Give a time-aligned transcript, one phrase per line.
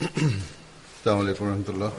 [0.00, 1.92] السلام عليكم ورحمة الله.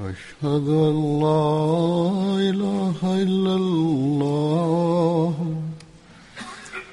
[0.00, 1.46] أشهد أن لا
[2.50, 5.34] إله إلا الله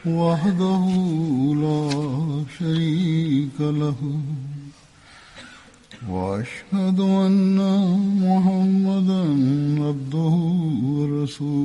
[0.05, 0.85] وحده
[1.63, 1.83] لا
[2.59, 3.02] شريك
[3.63, 3.99] له
[6.09, 7.57] وأشهد أن
[8.27, 9.21] محمدا
[9.87, 10.35] عبده
[10.95, 11.62] ورسوله.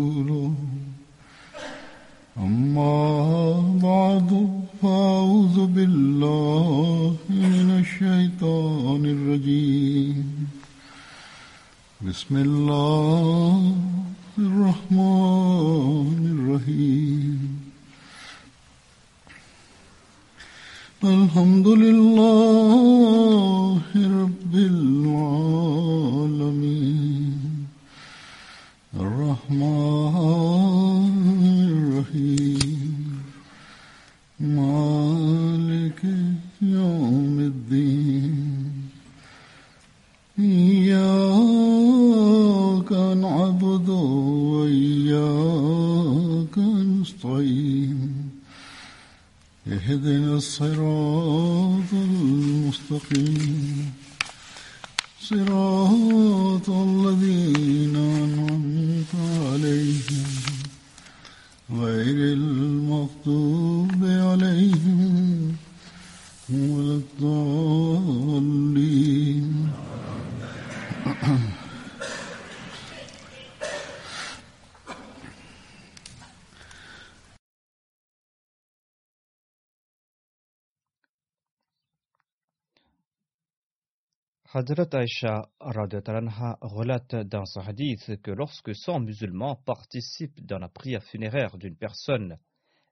[84.92, 91.76] Aisha relate dans son hadith que lorsque 100 musulmans participent dans la prière funéraire d'une
[91.76, 92.38] personne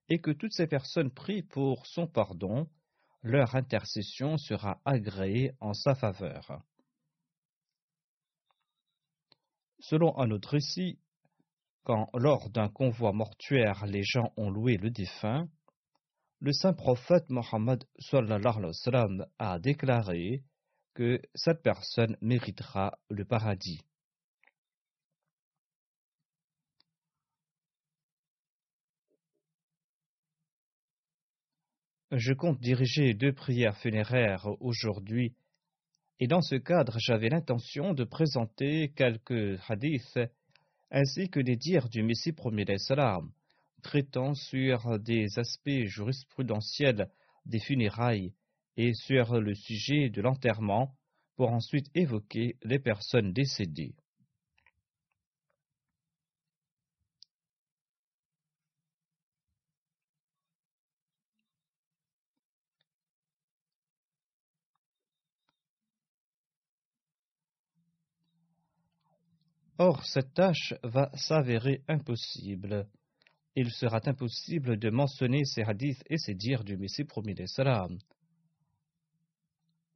[0.08, 2.68] et que toutes ces personnes prient pour son pardon,
[3.22, 6.62] leur intercession sera agréée en sa faveur.
[9.80, 10.98] Selon un autre récit,
[11.84, 15.48] quand lors d'un convoi mortuaire les gens ont loué le défunt,
[16.40, 17.84] le saint prophète Mohammed
[19.38, 20.42] a déclaré
[20.96, 23.82] que cette personne méritera le paradis.
[32.12, 35.34] Je compte diriger deux prières funéraires aujourd'hui
[36.18, 40.18] et dans ce cadre j'avais l'intention de présenter quelques hadiths
[40.90, 43.30] ainsi que des dires du Messie premier salam
[43.82, 47.10] traitant sur des aspects jurisprudentiels
[47.44, 48.32] des funérailles
[48.76, 50.94] et sur le sujet de l'enterrement
[51.36, 53.94] pour ensuite évoquer les personnes décédées.
[69.78, 72.88] Or, cette tâche va s'avérer impossible.
[73.54, 77.98] Il sera impossible de mentionner ces hadiths et ces dires du Messie promis des salam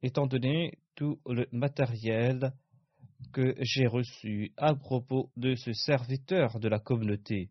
[0.03, 2.53] étant donné tout le matériel
[3.33, 7.49] que j'ai reçu à propos de ce serviteur de la communauté,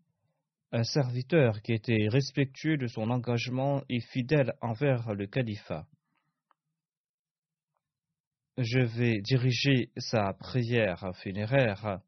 [0.73, 5.87] un serviteur qui était respectueux de son engagement et fidèle envers le califat.
[8.59, 12.01] Je vais diriger sa prière funéraire.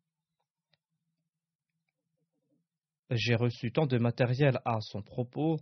[3.10, 5.58] J'ai reçu tant de matériel à son propos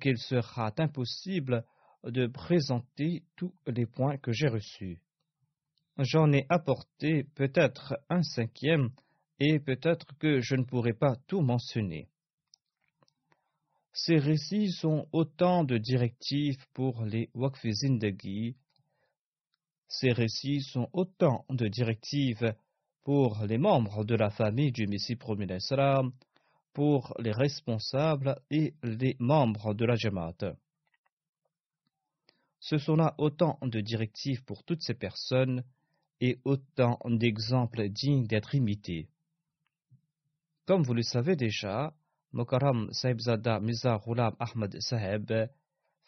[0.00, 1.64] qu'il sera impossible
[2.10, 5.00] de présenter tous les points que j'ai reçus.
[5.98, 8.90] J'en ai apporté peut-être un cinquième
[9.38, 12.08] et peut-être que je ne pourrai pas tout mentionner.
[13.92, 18.56] Ces récits sont autant de directives pour les Wakfizindagi.
[19.88, 22.54] Ces récits sont autant de directives
[23.04, 25.46] pour les membres de la famille du Messie premier
[26.74, 30.56] pour les responsables et les membres de la Jamaat.
[32.60, 35.62] Ce sont là autant de directives pour toutes ces personnes
[36.20, 39.08] et autant d'exemples dignes d'être imités.
[40.66, 41.94] Comme vous le savez déjà,
[42.32, 45.32] Mokaram Saibzada Miza Ghulam Ahmad Saheb,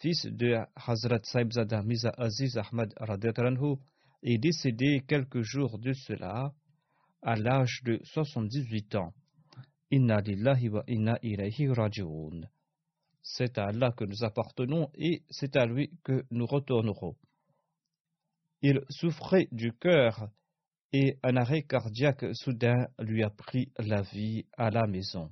[0.01, 3.77] fils de Hazrat Saibzada Miza Aziz Ahmad Radetranhu,
[4.23, 6.53] est décédé quelques jours de cela,
[7.23, 9.15] à l'âge de 78 ans.
[9.91, 12.43] Inna lillahi wa inna ilayhi raji'un.
[13.23, 17.17] C'est à Allah que nous appartenons et c'est à lui que nous retournerons.
[18.63, 20.29] Il souffrait du cœur
[20.93, 25.31] et un arrêt cardiaque soudain lui a pris la vie à la maison.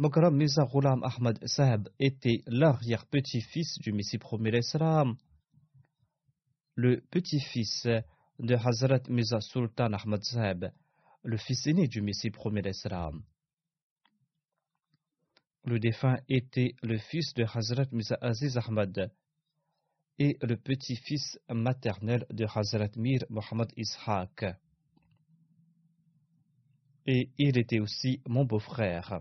[0.00, 5.14] Mokram Mirza Ghulam Ahmad Sahib était l'arrière-petit-fils du Messie premier l'Islam,
[6.80, 7.86] le petit-fils
[8.38, 10.64] de Hazrat Mirza Sultan Ahmad Sahib,
[11.22, 13.22] le fils aîné du Messie premier l'Islam.
[15.64, 19.12] Le défunt était le fils de Hazrat Mirza Aziz Ahmad
[20.18, 24.46] et le petit-fils maternel de Hazrat Mir Muhammad Ishaq.
[27.04, 29.20] Et il était aussi mon beau-frère.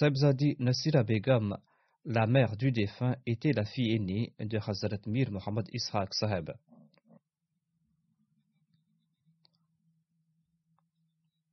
[0.00, 1.58] Sabzadi Nasira Begum,
[2.06, 6.52] la mère du défunt, était la fille aînée de Hazrat Mir Muhammad Ishaq Sahib.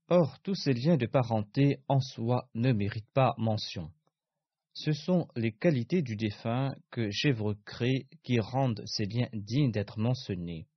[0.07, 3.91] Or, tous ces liens de parenté en soi ne méritent pas mention.
[4.71, 10.67] Ce sont les qualités du défunt que j'évoquerai qui rendent ces liens dignes d'être mentionnés.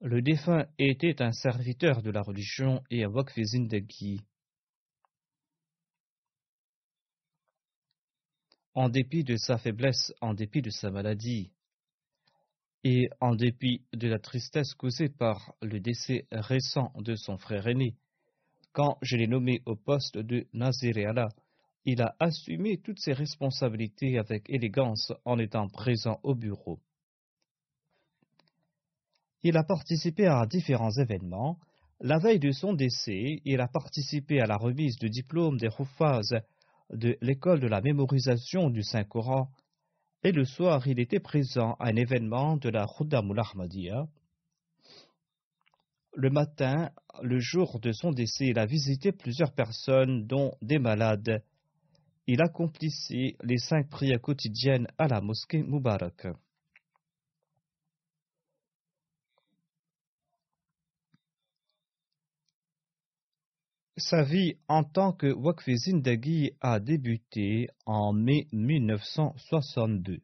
[0.00, 4.20] Le défunt était un serviteur de la religion et un de Guy.
[8.74, 11.50] En dépit de sa faiblesse, en dépit de sa maladie,
[12.84, 17.96] et en dépit de la tristesse causée par le décès récent de son frère aîné,
[18.72, 21.28] quand je l'ai nommé au poste de Nazir Allah,
[21.84, 26.78] il a assumé toutes ses responsabilités avec élégance en étant présent au bureau.
[29.42, 31.58] Il a participé à différents événements.
[32.00, 36.40] La veille de son décès, il a participé à la remise du diplôme des Hufaz
[36.90, 39.50] de l'école de la mémorisation du Saint-Coran.
[40.24, 44.06] Et le soir, il était présent à un événement de la Khuddamul Ahmadiyya.
[46.14, 46.90] Le matin,
[47.22, 51.44] le jour de son décès, il a visité plusieurs personnes, dont des malades.
[52.26, 56.26] Il accomplissait les cinq prières quotidiennes à la mosquée Mubarak.
[63.98, 70.20] Sa vie en tant que Wakfi Zindagi a débuté en mai 1962.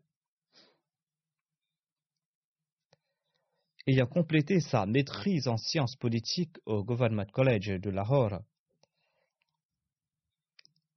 [3.88, 8.42] Ayant complété sa maîtrise en sciences politiques au Government College de Lahore,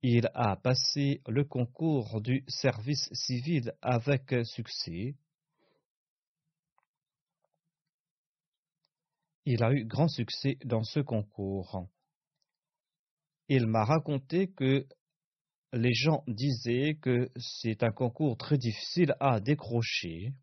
[0.03, 5.15] il a passé le concours du service civil avec succès.
[9.45, 11.87] Il a eu grand succès dans ce concours
[13.49, 14.85] il m'a raconté que
[15.73, 20.33] les gens disaient que c'est un concours très difficile à décrocher.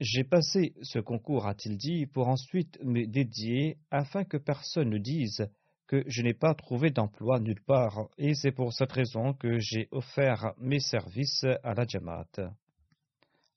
[0.00, 5.48] J'ai passé ce concours, a-t-il dit, pour ensuite me dédier afin que personne ne dise
[5.86, 9.88] que je n'ai pas trouvé d'emploi nulle part, et c'est pour cette raison que j'ai
[9.90, 12.54] offert mes services à la Jamaat.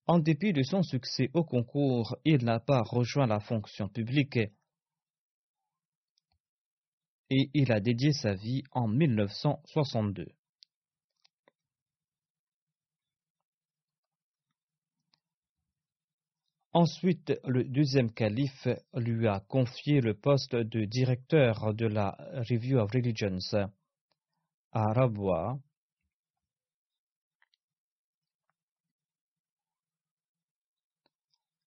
[0.06, 4.40] En dépit de son succès au concours, il n'a pas rejoint la fonction publique
[7.30, 10.28] et il a dédié sa vie en 1962.
[16.74, 22.16] Ensuite, le deuxième calife lui a confié le poste de directeur de la
[22.50, 23.40] Review of Religions
[24.72, 25.58] à Rabwa.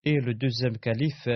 [0.04, 1.28] Et le deuxième calife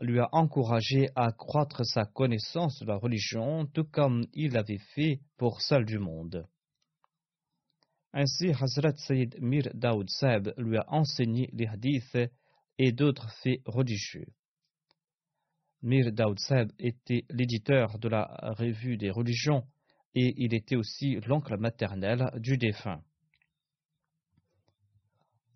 [0.00, 5.20] lui a encouragé à accroître sa connaissance de la religion, tout comme il l'avait fait
[5.36, 6.46] pour celle du monde.
[8.12, 12.30] Ainsi, Hazrat Sayyid Mir Daoud Saib lui a enseigné les hadiths
[12.78, 14.26] et d'autres faits religieux.
[15.82, 18.24] Mir Daoud Saib était l'éditeur de la
[18.58, 19.64] revue des religions
[20.14, 23.02] et il était aussi l'oncle maternel du défunt.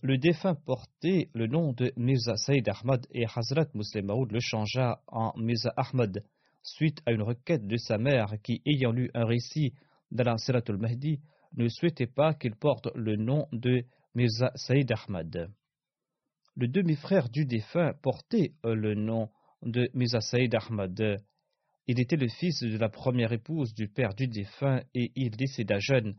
[0.05, 5.01] Le défunt portait le nom de Mirza Saïd Ahmad et Hazrat Muslim Maud le changea
[5.07, 6.25] en Mirza Ahmad
[6.61, 9.75] suite à une requête de sa mère qui, ayant lu un récit
[10.11, 11.21] d'Alan Siratul Mahdi,
[11.57, 13.85] ne souhaitait pas qu'il porte le nom de
[14.17, 15.49] Mirza Saïd Ahmad.
[16.57, 19.31] Le demi-frère du défunt portait le nom
[19.63, 21.23] de Mirza Saïd Ahmad.
[21.87, 25.79] Il était le fils de la première épouse du père du défunt et il décéda
[25.79, 26.17] jeune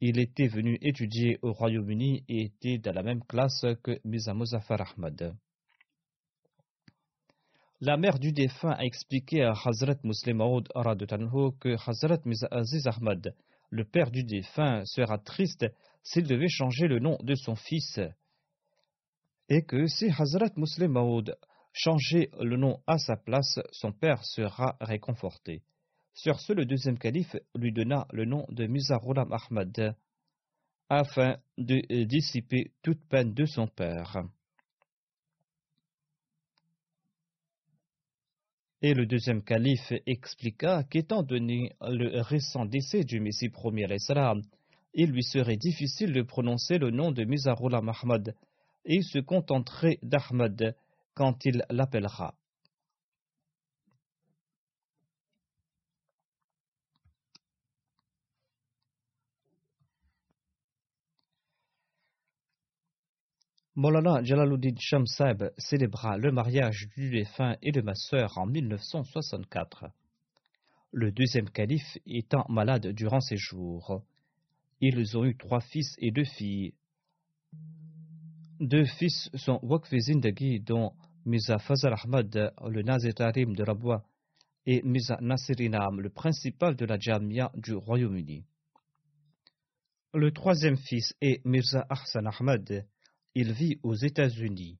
[0.00, 4.80] il était venu étudier au Royaume-Uni et était dans la même classe que Mirza Muzaffar
[4.80, 5.36] Ahmad.
[7.80, 12.48] La mère du défunt a expliqué à Hazrat Muslim Maud que Hazrat Mirza
[12.86, 13.34] Ahmad,
[13.70, 15.66] le père du défunt, sera triste
[16.02, 18.00] s'il devait changer le nom de son fils
[19.50, 21.36] et que si Hazrat Muslim Maud
[21.72, 25.62] changeait le nom à sa place, son père sera réconforté.
[26.12, 29.96] Sur ce, le deuxième calife lui donna le nom de Mizarulam Ahmad
[30.88, 34.22] afin de dissiper toute peine de son père.
[38.82, 43.86] Et le deuxième calife expliqua qu'étant donné le récent décès du Messie premier,
[44.94, 48.34] il lui serait difficile de prononcer le nom de Mizarulam Ahmad
[48.84, 50.74] et se contenterait d'Ahmad
[51.14, 52.34] quand il l'appellera.
[63.76, 69.84] Molana Jalaluddin Shamsab célébra le mariage du défunt et de ma sœur en 1964.
[70.90, 74.02] Le deuxième calife étant malade durant ses jours.
[74.80, 76.74] Ils ont eu trois fils et deux filles.
[78.58, 80.92] Deux fils sont Waqf Zindagi, dont
[81.24, 84.04] Miza Fazal Ahmad, le Nazir Tarim de Rabwa,
[84.66, 88.44] et Miza Nasirinam, le principal de la Jamia du Royaume-Uni.
[90.12, 92.84] Le troisième fils est Mirza Ahsan Ahmad.
[93.34, 94.78] Il vit aux États-Unis.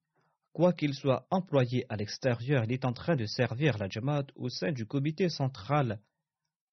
[0.53, 4.73] Quoiqu'il soit employé à l'extérieur, il est en train de servir la Jamaat au sein
[4.73, 6.01] du comité central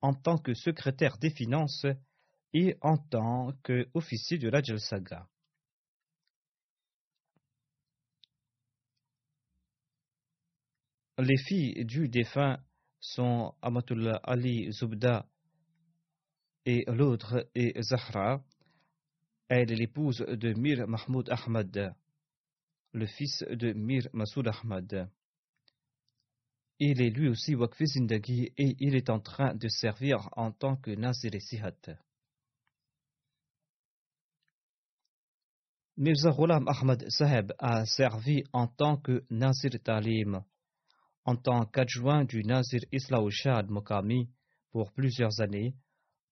[0.02, 1.86] en tant que secrétaire des finances
[2.54, 5.28] et en tant qu'officier de la Jalsaga.
[11.20, 12.60] Les filles du défunt
[13.00, 15.28] sont Amatullah Ali Zubda
[16.66, 18.44] et l'autre est Zahra.
[19.50, 21.96] Elle est l'épouse de Mir Mahmoud Ahmad,
[22.94, 25.10] le fils de Mir Masoud Ahmad.
[26.80, 30.76] Il est lui aussi Wakfi Zindagi et il est en train de servir en tant
[30.76, 31.98] que Nazir Sihat.
[35.96, 40.44] Mirza Ghulam Ahmad Saheb a servi en tant que Nazir Talim
[41.28, 44.30] en tant qu'adjoint du Nazir Islaushad Mokami
[44.72, 45.76] pour plusieurs années.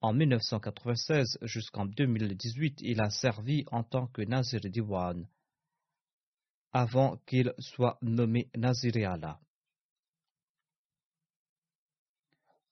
[0.01, 5.27] En 1996 jusqu'en 2018, il a servi en tant que Nazir Diwan
[6.71, 9.39] avant qu'il soit nommé Nazir Allah.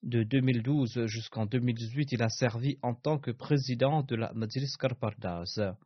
[0.02, 5.78] De 2012 jusqu'en 2018, il a servi en tant que président de la Majlis Karpardaz.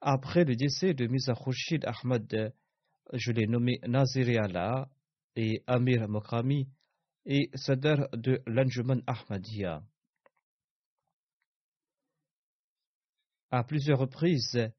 [0.00, 2.54] Après le décès de Mirza Khurshid Ahmad
[3.12, 4.88] je l'ai nommé Nazir Allah
[5.34, 6.68] et Amir Mokrami
[7.28, 9.82] et Sadr de l'Anjuman Ahmadiyya.
[13.50, 14.72] À plusieurs reprises,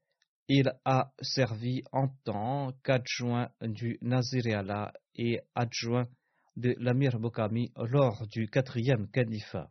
[0.48, 4.42] il a servi en tant qu'adjoint du Nazir
[5.14, 6.08] et adjoint
[6.56, 9.70] de l'Amir Mokami lors du quatrième califat.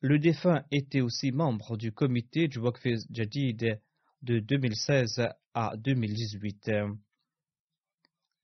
[0.00, 3.80] Le défunt était aussi membre du comité du Waqf Jadid
[4.22, 5.20] de 2016
[5.54, 6.70] à 2018.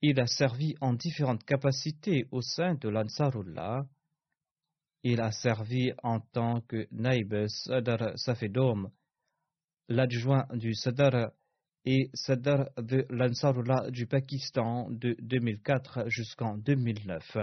[0.01, 3.85] Il a servi en différentes capacités au sein de l'Ansarullah.
[5.03, 8.91] Il a servi en tant que Naib Sadar Safedom,
[9.87, 11.31] l'adjoint du Sadar
[11.85, 17.37] et Sadar de l'Ansarullah du Pakistan de 2004 jusqu'en 2009.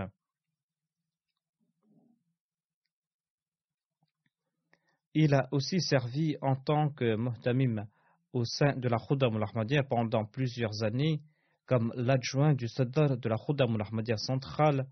[5.15, 7.87] Il a aussi servi en tant que Muhtamim
[8.33, 11.21] au sein de la Khuddam al pendant plusieurs années
[11.67, 14.87] comme l'adjoint du Sadr de la Khuddam al centrale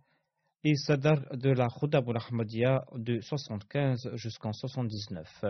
[0.65, 5.45] et Sadr de la Khuddam al de 75 jusqu'en 79.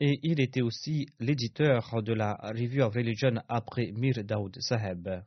[0.00, 5.22] Et il était aussi l'éditeur de la Review of Religion après Mir Daoud Saheb.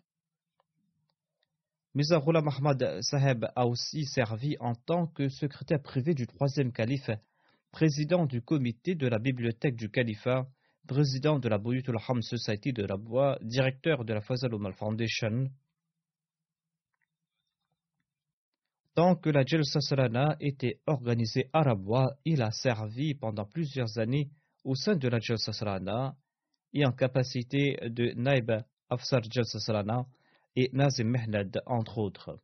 [1.96, 7.10] Mirza Ghulam Ahmad Saheb a aussi servi en tant que secrétaire privé du troisième calife
[7.72, 10.46] président du comité de la bibliothèque du califat,
[10.86, 15.50] président de la Buyutul Ham Society de Bois, directeur de la Fazal Omal Foundation.
[18.94, 24.30] Tant que la Jalsa Salana était organisée à Rabwa, il a servi pendant plusieurs années
[24.64, 26.16] au sein de la Jalsa Salana
[26.74, 28.52] et en capacité de Naib
[28.90, 30.06] Afsar Jalsa Salana
[30.56, 32.40] et Nazim Mehnad, entre autres.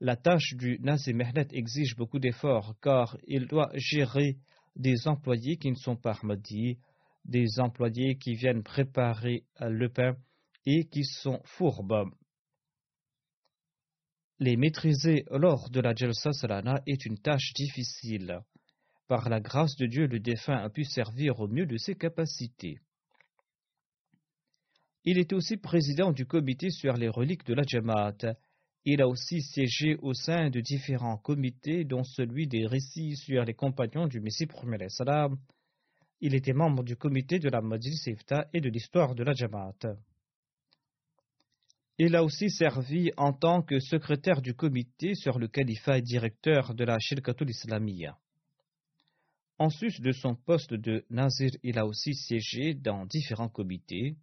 [0.00, 4.38] La tâche du Nazim Mehnet exige beaucoup d'efforts car il doit gérer
[4.76, 6.78] des employés qui ne sont pas Ahmadis,
[7.24, 10.16] des employés qui viennent préparer le pain
[10.66, 12.10] et qui sont fourbes.
[14.40, 18.40] Les maîtriser lors de la Jalsa Salana est une tâche difficile.
[19.06, 22.78] Par la grâce de Dieu, le défunt a pu servir au mieux de ses capacités.
[25.04, 28.36] Il était aussi président du comité sur les reliques de la Jamaat.
[28.86, 33.54] Il a aussi siégé au sein de différents comités, dont celui des récits sur les
[33.54, 34.88] compagnons du Messie premier.
[36.26, 39.98] Il était membre du comité de la Majlis Ifta et de l'histoire de la Jamaat.
[41.98, 46.72] Il a aussi servi en tant que secrétaire du comité sur le califat et directeur
[46.74, 48.16] de la Shirkatul Islamiyya.
[49.58, 54.16] En sus de son poste de Nazir, il a aussi siégé dans différents comités.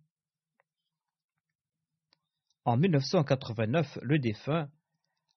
[2.65, 4.71] En 1989, le défunt,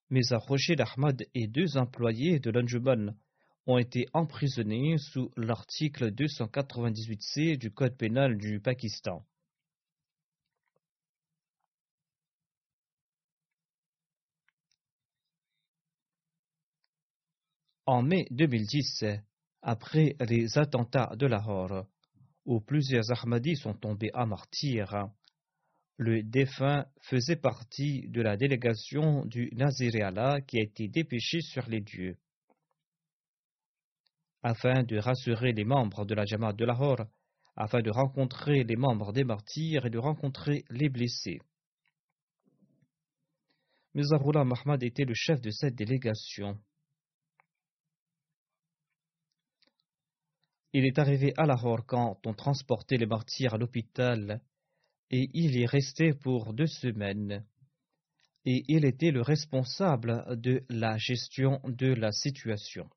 [0.09, 3.15] Mesa Rocher Ahmad et deux employés de l'Anjuman
[3.67, 9.25] ont été emprisonnés sous l'article 298C du Code pénal du Pakistan.
[17.87, 19.05] En mai 2010,
[19.61, 21.85] après les attentats de Lahore,
[22.45, 25.09] où plusieurs Ahmadis sont tombés à martyr,
[25.97, 29.91] le défunt faisait partie de la délégation du Nazir
[30.47, 32.17] qui a été dépêché sur les dieux.
[34.47, 37.07] Afin de rassurer les membres de la Jamaat de Lahore,
[37.55, 41.39] afin de rencontrer les membres des martyrs et de rencontrer les blessés.
[43.95, 46.59] Mizarullah Mahmad était le chef de cette délégation.
[50.73, 54.43] Il est arrivé à Lahore quand on transportait les martyrs à l'hôpital
[55.09, 57.43] et il y restait pour deux semaines.
[58.45, 62.87] Et il était le responsable de la gestion de la situation.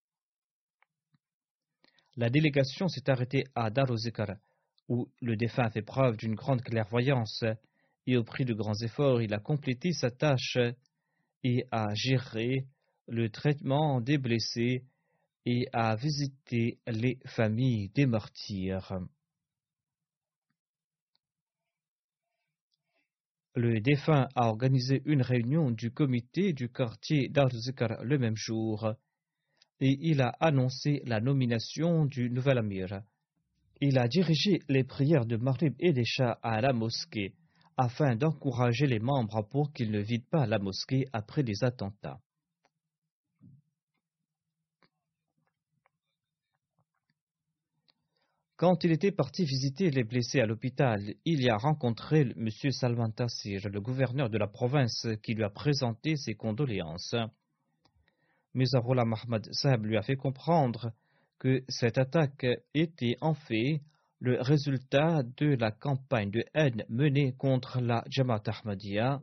[2.19, 4.39] La délégation s'est arrêtée à Daruzikar,
[4.89, 7.45] où le défunt fait preuve d'une grande clairvoyance,
[8.09, 10.59] et au prix de grands efforts, il a complété sa tâche
[11.45, 12.67] et a géré
[13.07, 14.83] le traitement des blessés
[15.47, 18.99] et a visité les familles des martyrs.
[23.55, 28.97] Le défunt a organisé une réunion du comité du quartier d'Arzikar le même jour
[29.81, 33.03] et il a annoncé la nomination du nouvel amir.
[33.81, 37.35] Il a dirigé les prières de Marib et des chats à la mosquée
[37.77, 42.19] afin d'encourager les membres pour qu'ils ne vident pas la mosquée après les attentats.
[48.57, 52.49] Quand il était parti visiter les blessés à l'hôpital, il y a rencontré M.
[52.73, 57.15] Salman Tassir, le gouverneur de la province, qui lui a présenté ses condoléances.
[58.59, 60.91] Mizarullah Mahmad Saab lui a fait comprendre
[61.39, 62.45] que cette attaque
[62.75, 63.83] était en fait
[64.19, 69.21] le résultat de la campagne de haine menée contre la Jamaat Ahmadiyya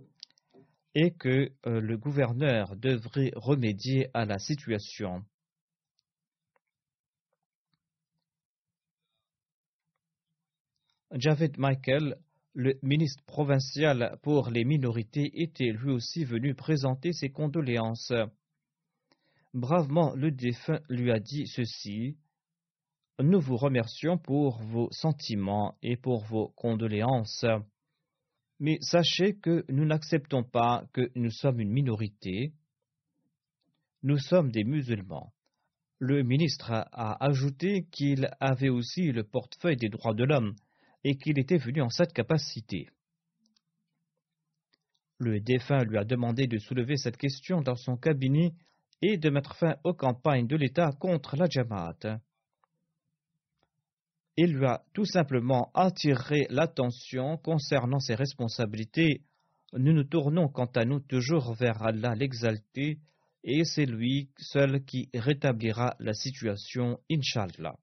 [0.93, 5.21] et que euh, le gouverneur devrait remédier à la situation.
[11.11, 12.15] Javed Michael,
[12.53, 18.13] le ministre provincial pour les minorités, était lui aussi venu présenter ses condoléances.
[19.55, 22.17] Bravement, le défunt lui a dit ceci.
[23.23, 27.45] Nous vous remercions pour vos sentiments et pour vos condoléances.
[28.59, 32.51] Mais sachez que nous n'acceptons pas que nous sommes une minorité.
[34.03, 35.31] Nous sommes des musulmans.
[35.99, 40.53] Le ministre a ajouté qu'il avait aussi le portefeuille des droits de l'homme
[41.05, 42.89] et qu'il était venu en cette capacité.
[45.17, 48.51] Le défunt lui a demandé de soulever cette question dans son cabinet
[49.01, 52.19] et de mettre fin aux campagnes de l'État contre la Jamaat.
[54.37, 59.21] Il lui a tout simplement attiré l'attention concernant ses responsabilités.
[59.73, 62.99] Nous nous tournons quant à nous toujours vers Allah l'exalté,
[63.43, 67.77] et c'est lui seul qui rétablira la situation, Inch'Allah.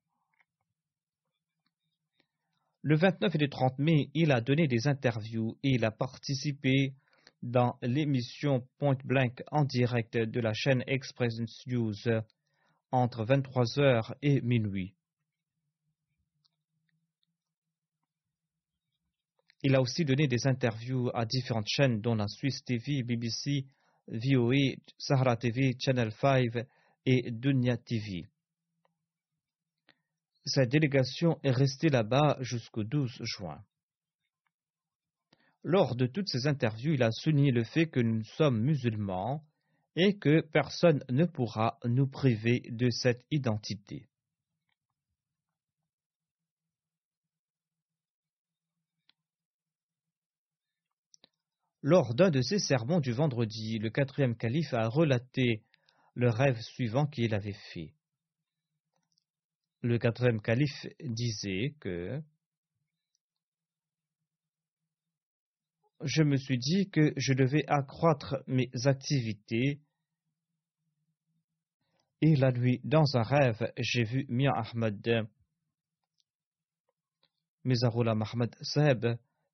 [2.83, 6.94] Le 29 et le 30 mai, il a donné des interviews et il a participé
[7.42, 11.35] dans l'émission Point Blank en direct de la chaîne Express
[11.66, 11.94] News
[12.90, 14.94] entre 23h et minuit.
[19.64, 23.64] Il a aussi donné des interviews à différentes chaînes dont la Swiss TV, BBC,
[24.09, 26.66] VOA, Sahara TV, Channel 5
[27.07, 28.26] et Dunya TV.
[30.44, 33.62] Sa délégation est restée là-bas jusqu'au 12 juin.
[35.64, 39.44] Lors de toutes ces interviews, il a souligné le fait que nous sommes musulmans
[39.94, 44.09] et que personne ne pourra nous priver de cette identité.
[51.85, 55.62] Lors d'un de ses sermons du vendredi, le quatrième calife a relaté
[56.14, 57.94] le rêve suivant qu'il avait fait.
[59.81, 62.22] Le quatrième calife disait que
[66.04, 69.80] je me suis dit que je devais accroître mes activités.
[72.20, 75.26] Et la nuit, dans un rêve, j'ai vu Mia Ahmed,
[77.64, 79.06] Mizarullah Mahmoud Saheb,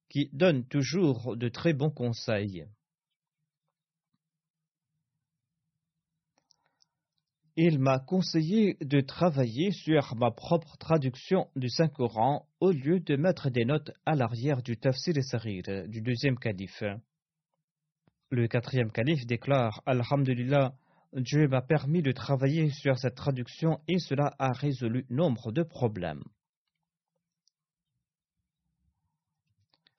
[0.08, 2.66] qui donne toujours de très bons conseils.
[7.61, 13.51] Il m'a conseillé de travailler sur ma propre traduction du Saint-Coran au lieu de mettre
[13.51, 16.85] des notes à l'arrière du Tafsir et Sarir du deuxième calife.
[18.31, 20.73] Le quatrième calife déclare Alhamdulillah,
[21.14, 26.23] Dieu m'a permis de travailler sur cette traduction et cela a résolu nombre de problèmes.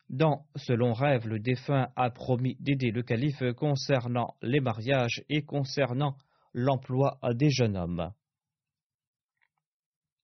[0.08, 5.42] Dans ce long rêve, le défunt a promis d'aider le calife concernant les mariages et
[5.42, 6.16] concernant
[6.54, 8.14] l'emploi des jeunes hommes.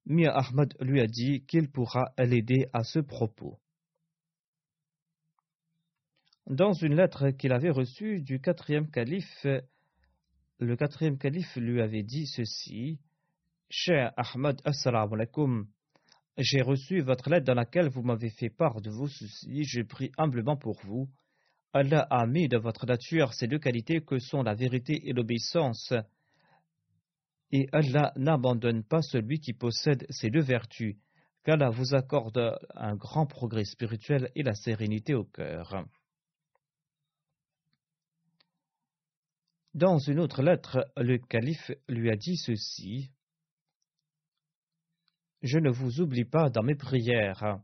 [0.06, 3.60] Mia Ahmad lui a dit qu'il pourra l'aider à ce propos.
[6.48, 9.48] Dans une lettre qu'il avait reçue du quatrième calife,
[10.60, 13.00] le quatrième calife lui avait dit ceci
[13.70, 15.68] Cher Ahmad, assalamu alaikum.
[16.38, 19.64] J'ai reçu votre lettre dans laquelle vous m'avez fait part de vos soucis.
[19.64, 21.10] Je prie humblement pour vous.
[21.74, 25.94] Allah a mis de votre nature ces deux qualités que sont la vérité et l'obéissance
[27.52, 30.98] et Allah n'abandonne pas celui qui possède ces deux vertus,
[31.44, 35.86] qu'Allah vous accorde un grand progrès spirituel et la sérénité au cœur.
[39.76, 43.12] Dans une autre lettre, le calife lui a dit ceci
[45.42, 47.60] Je ne vous oublie pas dans mes prières.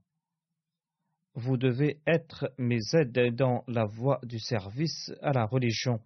[1.34, 6.02] Vous devez être mes aides dans la voie du service à la religion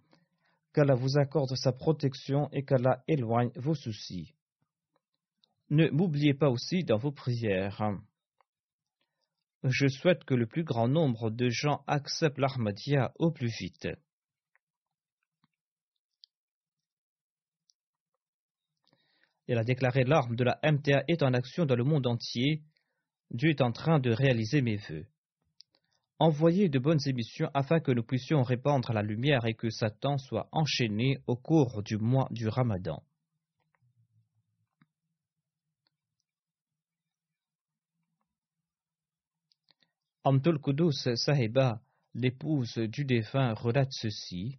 [0.76, 4.34] qu'Allah vous accorde sa protection et qu'Allah éloigne vos soucis.
[5.70, 7.98] Ne m'oubliez pas aussi dans vos prières.
[9.64, 13.88] Je souhaite que le plus grand nombre de gens acceptent l'Ahmadiyya au plus vite.
[19.48, 22.64] Il a déclaré l'arme de la MTA est en action dans le monde entier.
[23.30, 25.06] Dieu est en train de réaliser mes vœux.
[26.18, 30.48] Envoyez de bonnes émissions afin que nous puissions répandre la lumière et que Satan soit
[30.50, 33.02] enchaîné au cours du mois du Ramadan.
[40.24, 41.82] Amtul Kudus Sahiba,
[42.14, 44.58] l'épouse du défunt, relate ceci.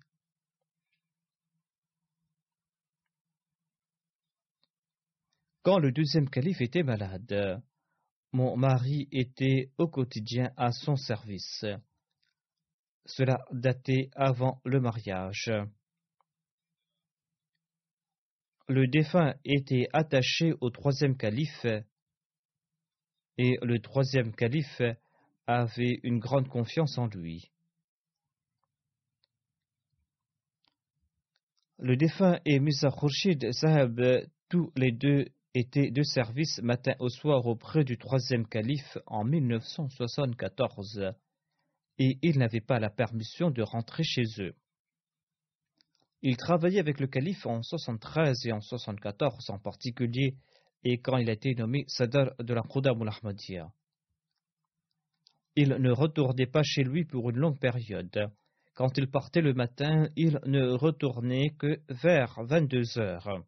[5.63, 7.61] Quand le deuxième calife était malade,
[8.37, 11.65] mon mari était au quotidien à son service.
[13.07, 15.51] Cela datait avant le mariage.
[18.67, 21.65] Le défunt était attaché au troisième calife
[23.39, 24.83] et le troisième calife
[25.47, 27.51] avait une grande confiance en lui.
[31.79, 33.99] Le défunt et Musa Khurshid Sahab,
[34.47, 35.25] tous les deux
[35.57, 41.13] étaient de service matin au soir auprès du troisième calife en 1974
[41.99, 44.55] et ils n'avaient pas la permission de rentrer chez eux.
[46.21, 50.35] Ils travaillaient avec le calife en 73 et en 74 en particulier
[50.83, 53.35] et quand il a été nommé Sadr de la Khudam al
[55.55, 58.31] Il ne retournait pas chez lui pour une longue période.
[58.75, 63.43] Quand il partait le matin, il ne retournait que vers 22 heures.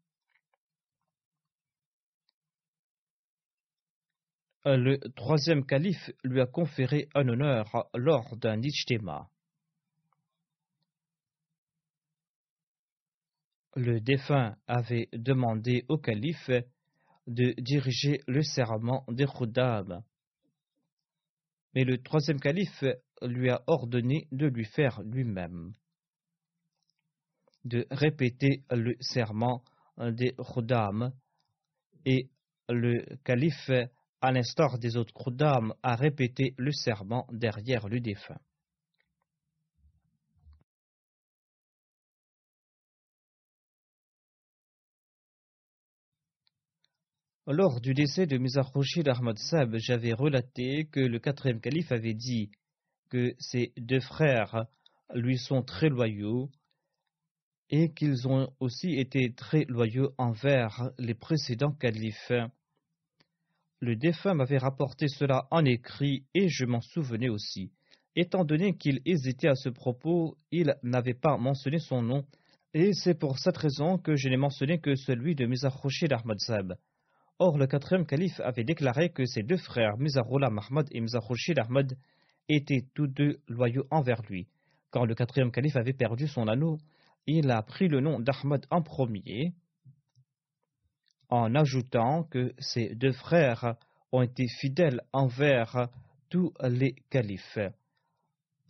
[4.66, 9.30] Le troisième calife lui a conféré un honneur lors d'un ijtema.
[13.76, 16.50] Le défunt avait demandé au calife
[17.28, 20.04] de diriger le serment des Khuddam.
[21.76, 22.84] Mais le troisième calife
[23.22, 25.74] lui a ordonné de lui faire lui-même,
[27.64, 29.64] de répéter le serment
[29.98, 31.14] des Khuddam,
[32.06, 32.30] et
[32.70, 33.72] le calife
[34.22, 38.40] à l'instar des autres Khuddam, a répété le serment derrière le défunt.
[47.52, 48.72] Lors du décès de Mizar
[49.08, 52.52] Ahmad Sab, j'avais relaté que le quatrième calife avait dit
[53.10, 54.66] que ses deux frères
[55.16, 56.52] lui sont très loyaux
[57.72, 62.32] et qu'ils ont aussi été très loyaux envers les précédents califes.
[63.82, 67.72] Le défunt m'avait rapporté cela en écrit et je m'en souvenais aussi.
[68.16, 72.26] Étant donné qu'il hésitait à ce propos, il n'avait pas mentionné son nom,
[72.74, 75.80] et c'est pour cette raison que je n'ai mentionné que celui de Mizar
[76.12, 76.76] Ahmad Sab.
[77.40, 81.98] Or, le quatrième calife avait déclaré que ses deux frères, Mizarullah Mahmad et Mizarulshid Ahmad,
[82.50, 84.50] étaient tous deux loyaux envers lui.
[84.92, 86.80] Quand le quatrième calife avait perdu son anneau,
[87.28, 89.54] il a pris le nom d'Ahmad en premier,
[91.30, 93.76] en ajoutant que ses deux frères
[94.12, 95.90] ont été fidèles envers
[96.30, 97.60] tous les califes.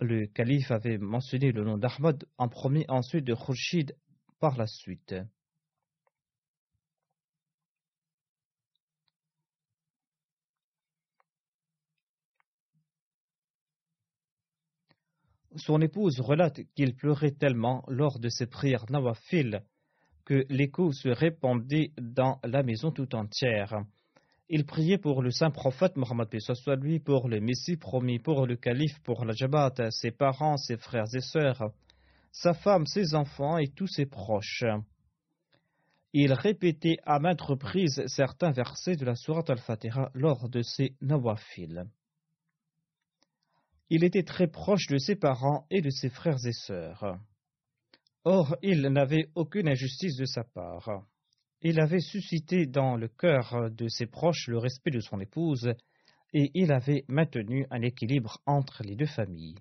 [0.01, 3.95] Le calife avait mentionné le nom d'Ahmad en premier, ensuite de Khurshid
[4.39, 5.15] par la suite.
[15.55, 19.63] Son épouse relate qu'il pleurait tellement lors de ses prières nawafil
[20.29, 23.83] que l'écho se répandait dans la maison tout entière.
[24.47, 28.55] Il priait pour le saint prophète Mohammed soit lui, pour le Messie promis, pour le
[28.55, 31.71] calife, pour la Jabbat, ses parents, ses frères et sœurs,
[32.31, 34.65] sa femme, ses enfants et tous ses proches.
[36.13, 41.85] Il répétait à maintes reprises certains versets de la Sourate al-Fatiha lors de ses nawafil.
[43.89, 47.19] Il était très proche de ses parents et de ses frères et sœurs.
[48.25, 51.05] Or, il n'avait aucune injustice de sa part.
[51.61, 55.73] Il avait suscité dans le cœur de ses proches le respect de son épouse,
[56.33, 59.57] et il avait maintenu un équilibre entre les deux familles.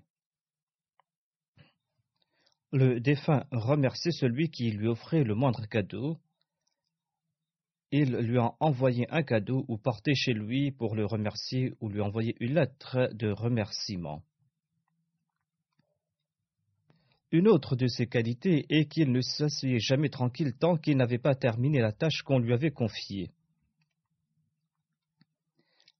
[2.72, 6.18] Le défunt remerciait celui qui lui offrait le moindre cadeau.
[7.90, 12.02] Il lui a envoyé un cadeau ou portait chez lui pour le remercier ou lui
[12.02, 14.22] envoyer une lettre de remerciement.
[17.30, 21.34] Une autre de ses qualités est qu'il ne s'asseyait jamais tranquille tant qu'il n'avait pas
[21.34, 23.30] terminé la tâche qu'on lui avait confiée.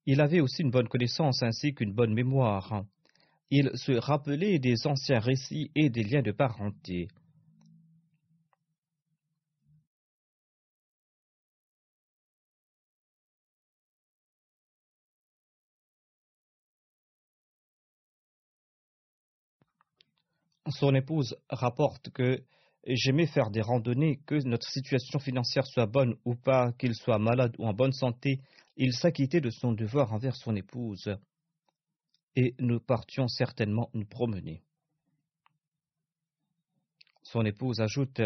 [0.06, 2.84] Il avait aussi une bonne connaissance ainsi qu'une bonne mémoire.
[3.50, 7.08] Il se rappelait des anciens récits et des liens de parenté.
[20.70, 22.42] Son épouse rapporte que
[22.86, 27.54] j'aimais faire des randonnées, que notre situation financière soit bonne ou pas, qu'il soit malade
[27.58, 28.40] ou en bonne santé,
[28.76, 31.16] il s'acquittait de son devoir envers son épouse.
[32.36, 34.62] Et nous partions certainement nous promener.
[37.22, 38.20] Son épouse ajoute,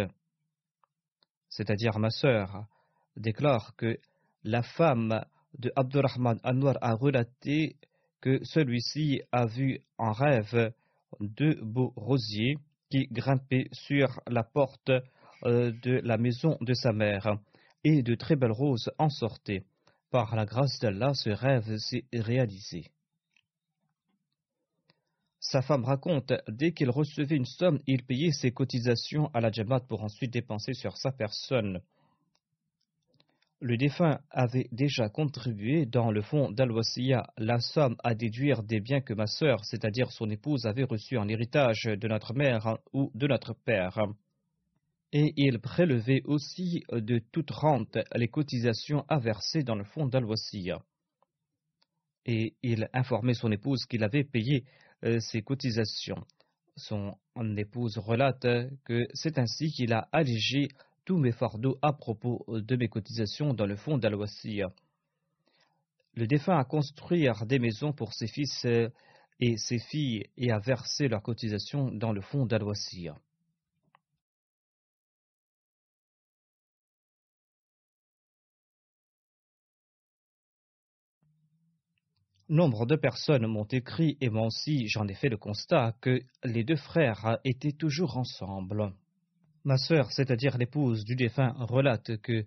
[1.49, 2.67] c'est-à-dire ma sœur,
[3.17, 3.99] déclare que
[4.45, 5.25] la femme
[5.59, 7.77] de Abdurrahman Anwar a relaté
[8.21, 10.73] que celui-ci a vu en rêve
[11.21, 12.59] deux beaux rosiers
[12.91, 14.91] qui grimpaient sur la porte
[15.45, 17.39] euh, de la maison de sa mère,
[17.85, 19.65] et de très belles roses en sortaient.
[20.11, 22.91] Par la grâce d'Allah, ce rêve s'est réalisé.
[25.41, 29.81] Sa femme raconte, dès qu'il recevait une somme, il payait ses cotisations à la Jamaat
[29.81, 31.81] pour ensuite dépenser sur sa personne
[33.63, 36.71] le défunt avait déjà contribué dans le fonds dal
[37.39, 41.29] la somme à déduire des biens que ma sœur, c'est-à-dire son épouse, avait reçus en
[41.29, 44.01] héritage de notre mère ou de notre père.
[45.13, 50.25] Et il prélevait aussi de toute rente les cotisations à verser dans le fonds dal
[52.27, 54.65] Et il informait son épouse qu'il avait payé
[55.05, 56.25] euh, ses cotisations.
[56.77, 57.15] Son
[57.57, 58.47] épouse relate
[58.85, 60.69] que c'est ainsi qu'il a allégé
[61.05, 64.17] tous mes fardeaux à propos de mes cotisations dans le fonds dal
[66.15, 68.67] Le défunt a construit des maisons pour ses fils
[69.41, 72.63] et ses filles et a versé leurs cotisations dans le fonds dal
[82.49, 86.65] Nombre de personnes m'ont écrit et moi aussi j'en ai fait le constat que les
[86.65, 88.93] deux frères étaient toujours ensemble.
[89.65, 92.45] Ma sœur, c'est-à-dire l'épouse du défunt, relate que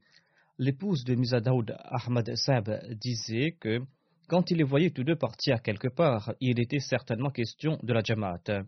[0.58, 3.80] l'épouse de Mizadaoud Ahmad Sab disait que
[4.28, 8.02] quand il les voyait tous deux partir quelque part, il était certainement question de la
[8.04, 8.66] Jamaat.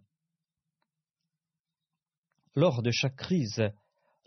[2.55, 3.63] Lors de chaque crise,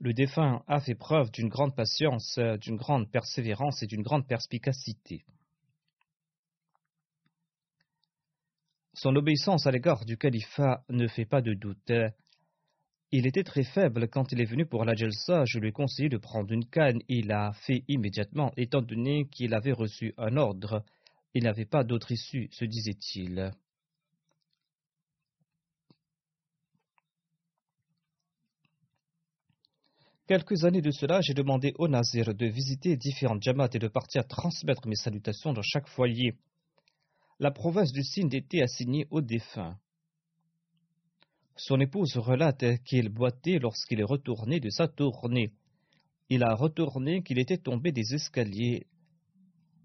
[0.00, 5.24] le défunt a fait preuve d'une grande patience, d'une grande persévérance et d'une grande perspicacité.
[8.94, 11.92] Son obéissance à l'égard du califat ne fait pas de doute.
[13.12, 15.44] Il était très faible quand il est venu pour la Jelsa.
[15.44, 17.00] Je lui ai conseillé de prendre une canne.
[17.08, 20.84] Il l'a fait immédiatement, étant donné qu'il avait reçu un ordre.
[21.34, 23.50] Il n'avait pas d'autre issue, se disait-il.
[30.28, 34.24] Quelques années de cela, j'ai demandé au Nazir de visiter différentes jamats et de partir
[34.28, 36.36] transmettre mes salutations dans chaque foyer.
[37.40, 39.76] La province du Sindh était assignée aux défunts.
[41.62, 45.50] Son épouse relate qu'il boitait lorsqu'il est retourné de sa tournée.
[46.30, 48.86] Il a retourné qu'il était tombé des escaliers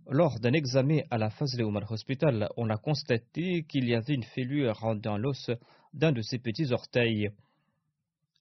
[0.10, 4.24] Lors d'un examen à la Fazle Omar Hospital, on a constaté qu'il y avait une
[4.24, 5.52] fêlure dans l'os
[5.94, 7.30] d'un de ses petits orteils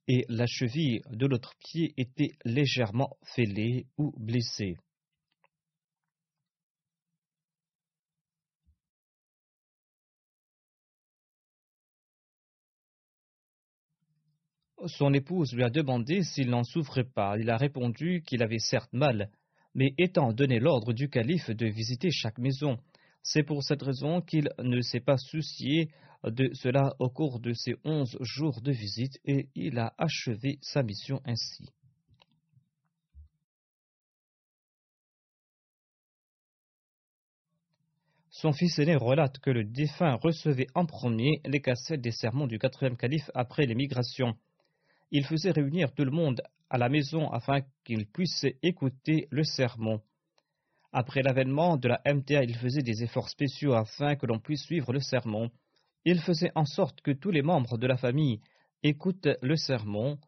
[0.07, 4.77] et la cheville de l'autre pied était légèrement fêlée ou blessée.
[14.87, 17.39] Son épouse lui a demandé s'il n'en souffrait pas.
[17.39, 19.31] Il a répondu qu'il avait certes mal,
[19.75, 22.79] mais étant donné l'ordre du calife de visiter chaque maison,
[23.23, 25.91] c'est pour cette raison qu'il ne s'est pas soucié
[26.25, 30.83] de cela au cours de ses onze jours de visite et il a achevé sa
[30.83, 31.65] mission ainsi.
[38.31, 42.59] Son fils aîné relate que le défunt recevait en premier les cassettes des sermons du
[42.59, 44.35] quatrième calife après l'émigration.
[45.11, 50.01] Il faisait réunir tout le monde à la maison afin qu'il puisse écouter le sermon.
[50.93, 54.93] Après l'avènement de la MTA, il faisait des efforts spéciaux afin que l'on puisse suivre
[54.93, 55.51] le sermon.
[56.05, 58.41] Il faisait en sorte que tous les membres de la famille
[58.83, 60.19] écoutent le sermon.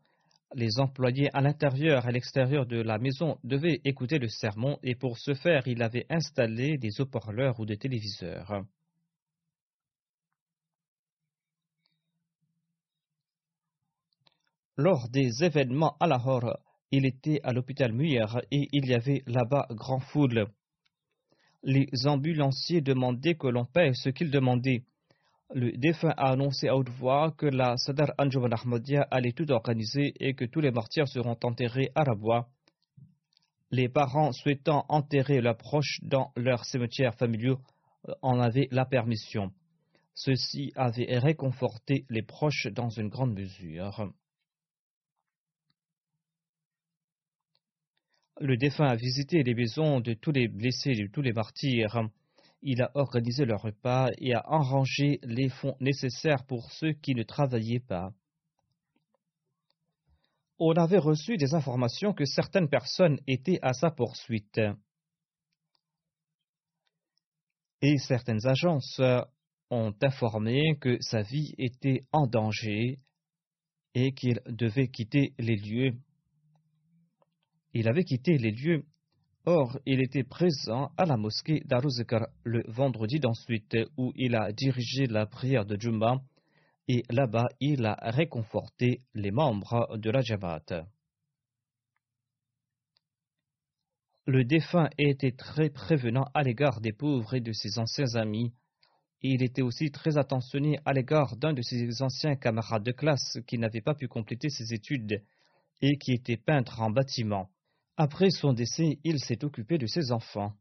[0.54, 4.94] Les employés à l'intérieur et à l'extérieur de la maison devaient écouter le sermon et
[4.94, 8.64] pour ce faire, il avait installé des haut-parleurs ou des téléviseurs.
[14.78, 16.58] Lors des événements à Lahore,
[16.90, 20.48] il était à l'hôpital Muir et il y avait là-bas grand foule.
[21.62, 24.84] Les ambulanciers demandaient que l'on paie ce qu'ils demandaient.
[25.54, 30.12] Le défunt a annoncé à haute voix que la Sadar Anjuman Ahmadiyya allait tout organiser
[30.20, 32.48] et que tous les martyrs seront enterrés à Rabwa.
[33.70, 37.60] Les parents souhaitant enterrer leurs proches dans leurs cimetières familiaux
[38.20, 39.52] en avaient la permission.
[40.12, 44.12] Ceci avait réconforté les proches dans une grande mesure.
[48.38, 52.10] Le défunt a visité les maisons de tous les blessés, de tous les martyrs.
[52.60, 57.22] Il a organisé leur repas et a arrangé les fonds nécessaires pour ceux qui ne
[57.22, 58.12] travaillaient pas.
[60.58, 64.60] On avait reçu des informations que certaines personnes étaient à sa poursuite.
[67.80, 69.00] Et certaines agences
[69.70, 72.98] ont informé que sa vie était en danger
[73.94, 75.94] et qu'il devait quitter les lieux
[77.78, 78.84] il avait quitté les lieux.
[79.44, 85.06] Or, il était présent à la mosquée d'Aruzekar le vendredi d'ensuite, où il a dirigé
[85.06, 86.22] la prière de Jumba,
[86.88, 90.86] et là-bas, il a réconforté les membres de la Jamaat.
[94.24, 98.54] Le défunt était très prévenant à l'égard des pauvres et de ses anciens amis.
[99.20, 103.58] Il était aussi très attentionné à l'égard d'un de ses anciens camarades de classe qui
[103.58, 105.22] n'avait pas pu compléter ses études
[105.82, 107.50] et qui était peintre en bâtiment.
[107.96, 110.52] Après son décès, il s'est occupé de ses enfants.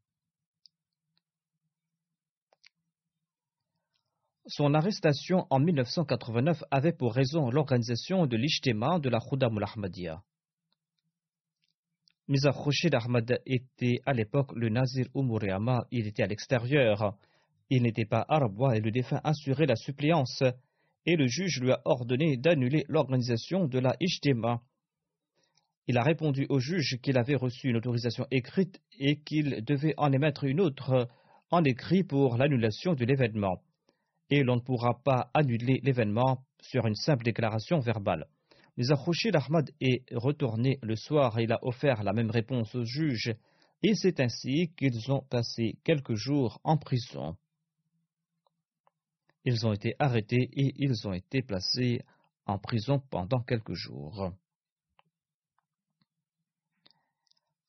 [4.48, 10.22] Son arrestation en 1989 avait pour raison l'organisation de l'Ijtema de la Khoudam al-Ahmadiyya.
[12.28, 12.54] Miza
[12.94, 17.18] Ahmad était à l'époque le Nazir Umuriyama, il était à l'extérieur.
[17.70, 20.44] Il n'était pas arabois et le défunt assurait la suppléance,
[21.06, 23.96] et le juge lui a ordonné d'annuler l'organisation de la.
[25.88, 30.12] Il a répondu au juge qu'il avait reçu une autorisation écrite et qu'il devait en
[30.12, 31.08] émettre une autre
[31.52, 33.62] en écrit pour l'annulation de l'événement.
[34.32, 38.26] Et l'on ne pourra pas annuler l'événement sur une simple déclaration verbale.
[38.78, 42.84] Mais Khouchid Ahmad est retourné le soir et il a offert la même réponse au
[42.84, 43.34] juge,
[43.84, 47.38] et c'est ainsi qu'ils ont passé quelques jours en prison.
[49.46, 52.02] Ils ont été arrêtés et ils ont été placés
[52.48, 54.34] en prison pendant quelques jours.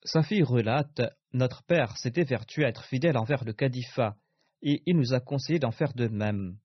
[0.06, 4.16] Sa fille relate Notre père s'était vertué à être fidèle envers le califat,
[4.62, 6.58] et il nous a conseillé d'en faire de même.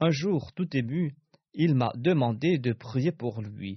[0.00, 1.14] Un jour, tout ému,
[1.52, 3.76] il m'a demandé de prier pour lui.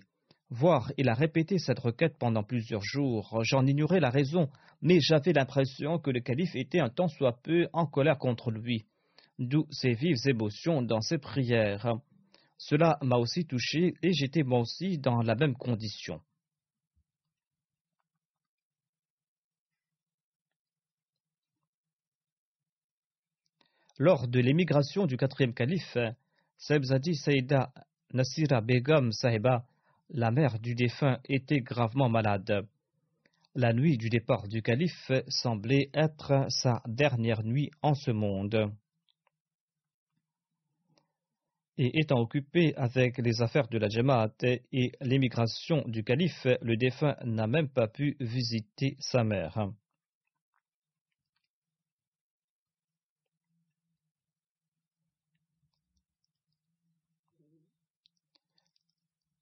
[0.50, 3.42] Voire, il a répété cette requête pendant plusieurs jours.
[3.44, 4.50] J'en ignorais la raison,
[4.82, 8.86] mais j'avais l'impression que le calife était un tant soit peu en colère contre lui.
[9.40, 11.98] D'où ses vives émotions dans ses prières.
[12.58, 16.22] Cela m'a aussi touché et j'étais moi aussi dans la même condition.
[24.02, 25.98] Lors de l'émigration du quatrième calife,
[26.58, 27.74] Sebzadi Saïda
[28.14, 29.66] Nasira Begum Sahiba,
[30.12, 32.66] la mère du défunt, était gravement malade.
[33.56, 38.72] La nuit du départ du calife semblait être sa dernière nuit en ce monde.
[41.78, 44.34] Et étant occupé avec les affaires de la Jamaat
[44.72, 49.74] et l'émigration du calife, le défunt n'a même pas pu visiter sa mère.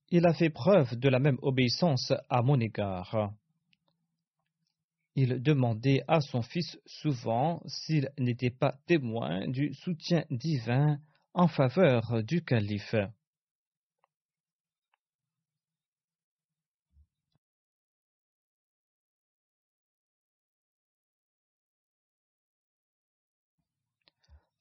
[0.10, 3.34] Il a fait preuve de la même obéissance à mon égard.
[5.16, 11.00] Il demandait à son fils souvent s'il n'était pas témoin du soutien divin
[11.34, 12.96] en faveur du calife.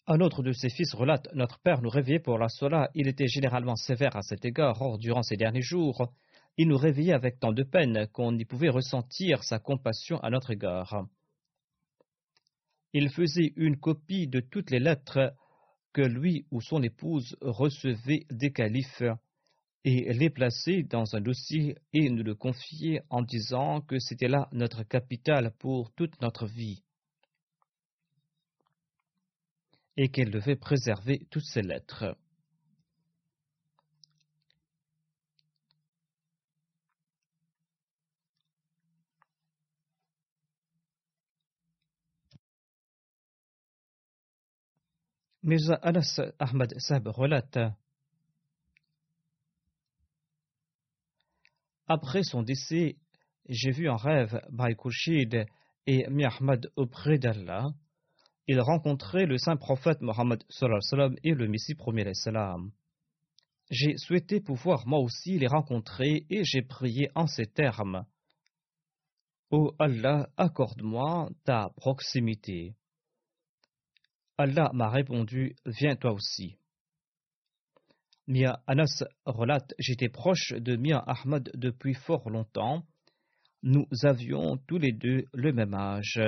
[0.08, 2.90] Un autre de ses fils relate Notre père nous réveillait pour la sola.
[2.94, 4.80] Il était généralement sévère à cet égard.
[4.80, 6.12] Or, durant ces derniers jours,
[6.56, 10.52] il nous réveillait avec tant de peine qu'on n'y pouvait ressentir sa compassion à notre
[10.52, 11.06] égard.
[12.92, 15.34] Il faisait une copie de toutes les lettres
[15.92, 19.02] que lui ou son épouse recevaient des califes
[19.84, 24.48] et les plaçait dans un dossier et nous le confiait en disant que c'était là
[24.52, 26.85] notre capital pour toute notre vie.
[29.96, 32.16] Et qu'elle devait préserver toutes ses lettres.
[45.42, 47.58] Mirza Anas Ahmad Sab relate
[51.86, 52.96] Après son décès,
[53.48, 54.76] j'ai vu en rêve Bhai
[55.86, 57.68] et Mi Ahmad auprès d'Allah
[58.46, 60.42] il rencontrait le saint prophète Mohammed
[61.24, 62.04] et le Messie premier.
[63.70, 68.06] J'ai souhaité pouvoir moi aussi les rencontrer et j'ai prié en ces termes.
[69.50, 72.74] Ô Allah, accorde-moi ta proximité.
[74.38, 76.56] Allah m'a répondu, viens toi aussi.
[78.28, 82.84] Mia Anas relate, j'étais proche de Mia Ahmad depuis fort longtemps.
[83.62, 86.20] Nous avions tous les deux le même âge.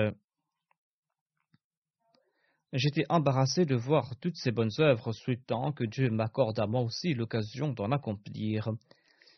[2.74, 7.14] J'étais embarrassé de voir toutes ces bonnes œuvres, souhaitant que Dieu m'accorde à moi aussi
[7.14, 8.68] l'occasion d'en accomplir.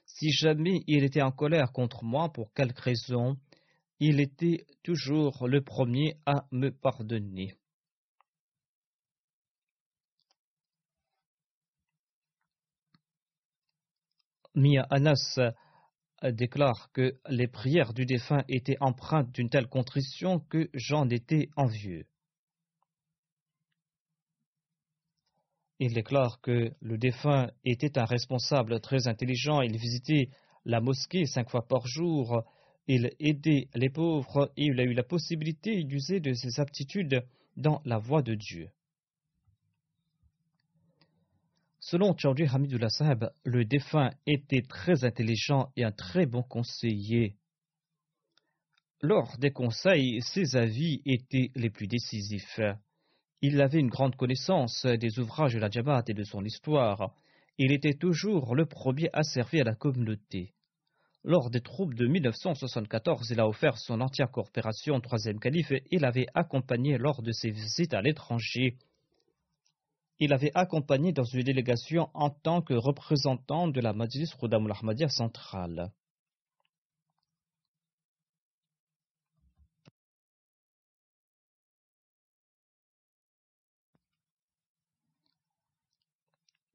[0.04, 3.36] Si jamais il était en colère contre moi pour quelque raison,
[4.00, 7.54] il était toujours le premier à me pardonner.
[14.56, 15.38] Mia Anas
[16.24, 22.06] déclare que les prières du défunt étaient empreintes d'une telle contrition que j'en étais envieux.
[25.82, 29.62] Il déclare que le défunt était un responsable très intelligent.
[29.62, 30.28] Il visitait
[30.66, 32.44] la mosquée cinq fois par jour.
[32.86, 37.24] Il aidait les pauvres et il a eu la possibilité d'user de ses aptitudes
[37.56, 38.68] dans la voie de Dieu.
[41.78, 47.36] Selon Chaudhry Hamidullah Sahib, le défunt était très intelligent et un très bon conseiller.
[49.00, 52.60] Lors des conseils, ses avis étaient les plus décisifs.
[53.42, 57.14] Il avait une grande connaissance des ouvrages de la Jabhat et de son histoire.
[57.56, 60.52] Il était toujours le premier à servir à la communauté.
[61.24, 65.82] Lors des troupes de 1974, il a offert son entière coopération au troisième calife et
[65.90, 68.76] il avait accompagné lors de ses visites à l'étranger.
[70.18, 75.08] Il avait accompagné dans une délégation en tant que représentant de la Majlis Khudamul Ahmadiyya
[75.08, 75.90] centrale.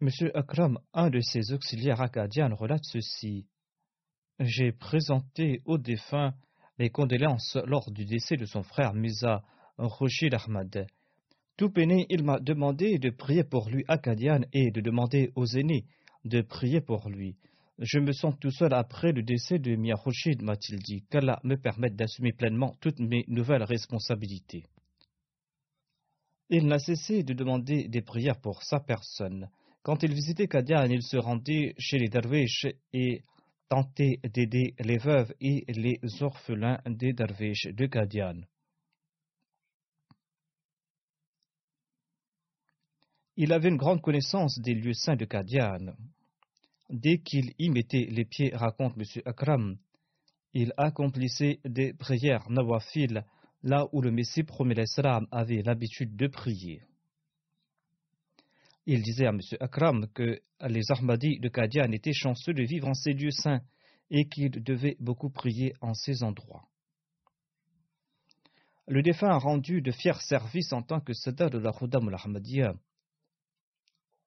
[0.06, 0.32] M.
[0.36, 3.48] Akram, un de ses auxiliaires acadiens, relate ceci.
[4.40, 6.36] J'ai présenté au défunt
[6.78, 9.42] les condoléances lors du décès de son frère Misa
[9.80, 10.86] Rashid Ahmad.
[11.58, 15.86] Tout peiné, il m'a demandé de prier pour lui acadien et de demander aux aînés
[16.24, 17.36] de prier pour lui.
[17.80, 21.56] Je me sens tout seul après le décès de Mia Rashid, m'a-t-il dit, qu'Allah me
[21.56, 24.66] permette d'assumer pleinement toutes mes nouvelles responsabilités.
[26.50, 29.50] Il n'a cessé de demander des prières pour sa personne.
[29.86, 33.22] Quand il visitait Kadian, il se rendait chez les derviches et
[33.70, 38.42] tentait d'aider les veuves et les orphelins des derviches de Kadian.
[43.38, 45.94] Il avait une grande connaissance des lieux saints de Kadian.
[46.90, 49.22] Dès qu'il y mettait les pieds, raconte M.
[49.26, 49.78] Akram,
[50.54, 53.24] il accomplissait des prières nawafil
[53.62, 56.82] là où le Messie promet l'Islam avait l'habitude de prier.
[58.86, 59.40] Il disait à M.
[59.60, 63.62] Akram que les Ahmadis de Kadian étaient chanceux de vivre en ces lieux saints
[64.12, 66.68] et qu'ils devaient beaucoup prier en ces endroits.
[68.88, 72.76] Le défunt a rendu de fiers services en tant que Sada de la Khuddam al-Ahmadiyya.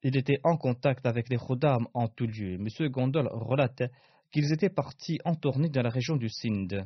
[0.03, 2.55] Il était en contact avec les Khuddam en tout lieu.
[2.55, 2.89] M.
[2.89, 3.85] Gondol relate
[4.33, 6.85] qu'ils étaient partis en tournée dans la région du Sindh.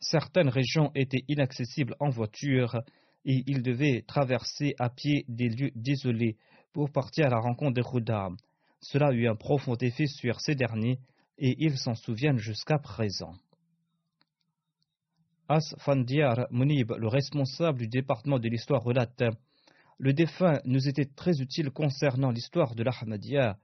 [0.00, 2.80] Certaines régions étaient inaccessibles en voiture
[3.24, 6.36] et il devait traverser à pied des lieux désolés
[6.72, 8.36] pour partir à la rencontre des Khuddam.
[8.80, 10.98] Cela a eu un profond effet sur ces derniers
[11.38, 13.34] et ils s'en souviennent jusqu'à présent.
[15.48, 19.24] As Fandiar Munib, le responsable du département de l'histoire, relate
[19.98, 23.56] Le défunt nous était très utile concernant l'histoire de l'Ahmadiyya.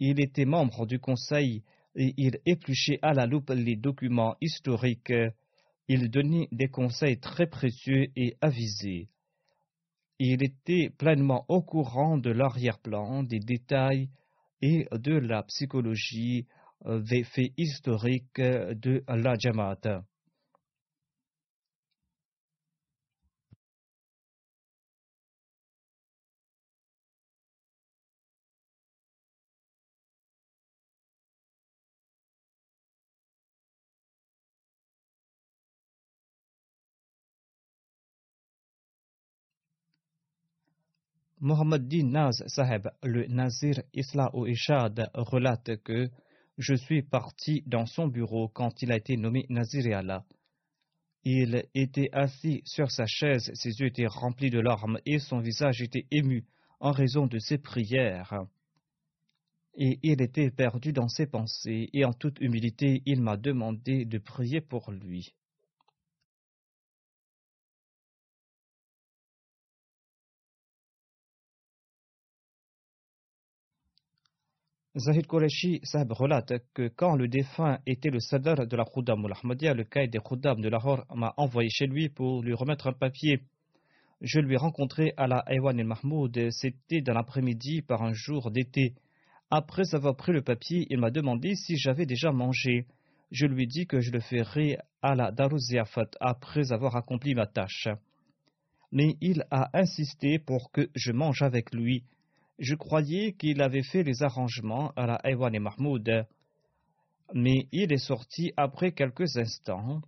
[0.00, 1.62] Il était membre du conseil
[1.94, 5.12] et il épluchait à la loupe les documents historiques.
[5.88, 9.08] Il donnait des conseils très précieux et avisés.
[10.18, 14.10] Il était pleinement au courant de l'arrière-plan, des détails
[14.60, 16.46] et de la psychologie
[16.86, 20.04] euh, des faits historiques de la Jamaat.
[41.40, 46.10] Mohammed Naz Saheb, le Nazir Isla relate que
[46.56, 50.24] je suis parti dans son bureau quand il a été nommé Nazir Allah.
[51.22, 55.80] Il était assis sur sa chaise, ses yeux étaient remplis de larmes et son visage
[55.80, 56.44] était ému
[56.80, 58.46] en raison de ses prières.
[59.76, 64.18] Et il était perdu dans ses pensées, et en toute humilité, il m'a demandé de
[64.18, 65.34] prier pour lui.
[74.98, 79.76] Zahid Qureshi Sahib relate que quand le défunt était le sadar de la Khuddam al
[79.76, 83.42] le caïd des Khuddam de Lahore m'a envoyé chez lui pour lui remettre un papier.
[84.20, 88.50] Je lui ai rencontré à la Aywan el Mahmoud, c'était dans l'après-midi par un jour
[88.50, 88.94] d'été.
[89.52, 92.86] Après avoir pris le papier, il m'a demandé si j'avais déjà mangé.
[93.30, 97.46] Je lui ai dit que je le ferai à la Daruziafat après avoir accompli ma
[97.46, 97.86] tâche.
[98.90, 102.02] Mais il a insisté pour que je mange avec lui.
[102.58, 106.26] Je croyais qu'il avait fait les arrangements à la Aywan et Mahmoud,
[107.32, 110.02] mais il est sorti après quelques instants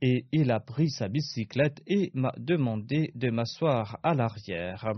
[0.00, 4.92] et il a pris sa bicyclette et m'a demandé de m'asseoir à l'arrière.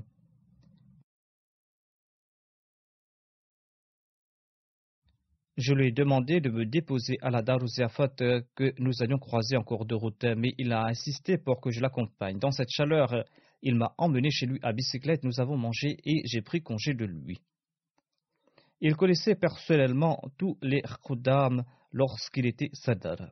[5.58, 8.08] Je lui ai demandé de me déposer à la Darouziafat
[8.56, 11.80] que nous allions croiser en cours de route, mais il a insisté pour que je
[11.80, 12.38] l'accompagne.
[12.38, 13.24] Dans cette chaleur,
[13.64, 17.06] il m'a emmené chez lui à bicyclette, nous avons mangé et j'ai pris congé de
[17.06, 17.40] lui.
[18.80, 23.30] Il connaissait personnellement tous les Khuddam lorsqu'il était Sadar.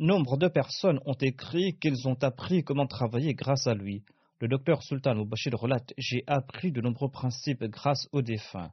[0.00, 4.04] Nombre de personnes ont écrit qu'ils ont appris comment travailler grâce à lui.
[4.40, 8.70] Le docteur Sultan Mubashir relate J'ai appris de nombreux principes grâce aux défunts.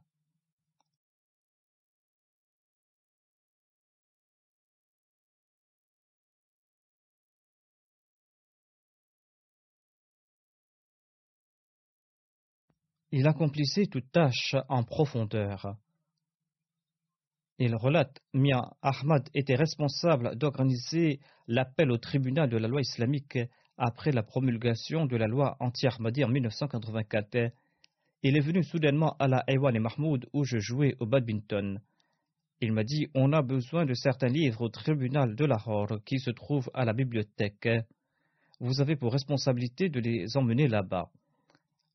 [13.10, 15.76] Il accomplissait toute tâche en profondeur.
[17.58, 23.38] Il relate Mia Ahmad était responsable d'organiser l'appel au tribunal de la loi islamique
[23.78, 27.54] après la promulgation de la loi anti-Ahmadi en 1984.
[28.22, 31.80] Il est venu soudainement à la Ewan et Mahmoud où je jouais au badminton.
[32.60, 36.30] Il m'a dit On a besoin de certains livres au tribunal de Lahore qui se
[36.30, 37.70] trouvent à la bibliothèque.
[38.60, 41.10] Vous avez pour responsabilité de les emmener là-bas.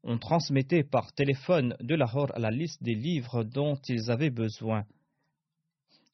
[0.01, 4.85] On transmettait par téléphone de Lahore la liste des livres dont ils avaient besoin.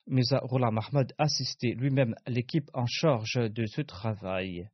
[0.07, 4.69] Mirza Ghulam Ahmad assistait lui-même l'équipe en charge de ce travail.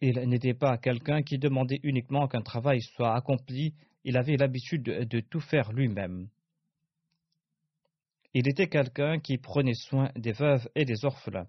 [0.00, 5.20] Il n'était pas quelqu'un qui demandait uniquement qu'un travail soit accompli, il avait l'habitude de,
[5.20, 6.28] tout faire lui-même.
[8.32, 11.48] Il était quelqu'un qui prenait soin des veuves et des orphelins.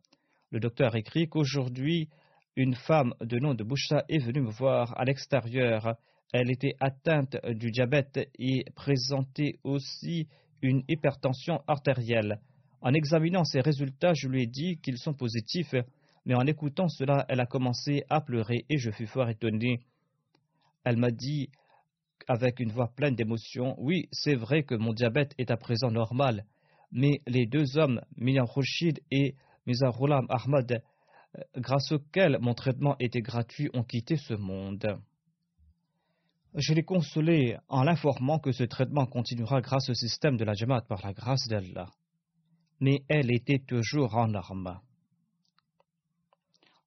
[0.51, 2.09] Le docteur écrit qu'aujourd'hui,
[2.55, 5.95] une femme de nom de Boucha est venue me voir à l'extérieur.
[6.33, 10.27] Elle était atteinte du diabète et présentait aussi
[10.61, 12.39] une hypertension artérielle.
[12.81, 15.75] En examinant ses résultats, je lui ai dit qu'ils sont positifs,
[16.25, 19.81] mais en écoutant cela, elle a commencé à pleurer et je fus fort étonné.
[20.83, 21.49] Elle m'a dit
[22.27, 26.45] avec une voix pleine d'émotion Oui, c'est vrai que mon diabète est à présent normal,
[26.91, 29.35] mais les deux hommes, Mian Khurshid et
[29.65, 30.83] Mizarulam Ahmad,
[31.37, 34.99] euh, grâce auxquels mon traitement était gratuit, ont quitté ce monde.
[36.55, 40.81] Je l'ai consolé en l'informant que ce traitement continuera grâce au système de la Jamaat
[40.81, 41.87] par la grâce d'Allah.
[42.81, 44.81] Mais elle était toujours en armes.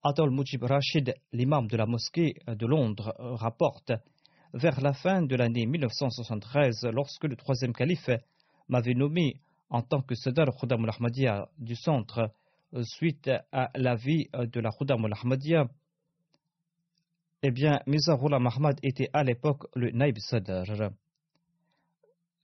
[0.02, 3.92] Adol Mujib Rashid, l'imam de la mosquée de Londres, rapporte
[4.52, 8.10] vers la fin de l'année 1973, lorsque le troisième calife
[8.68, 9.40] m'avait nommé
[9.70, 12.30] en tant que Sadar Khudam al-Ahmadiyya du centre,
[12.82, 15.68] suite à l'avis de la Khudam al-Ahmadiyya,
[17.47, 20.64] eh bien, Mizarullah Mahmad était à l'époque le Naib Sadar.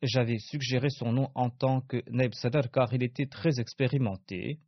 [0.03, 4.59] J'avais suggéré son nom en tant que Naib Sadar car il était très expérimenté.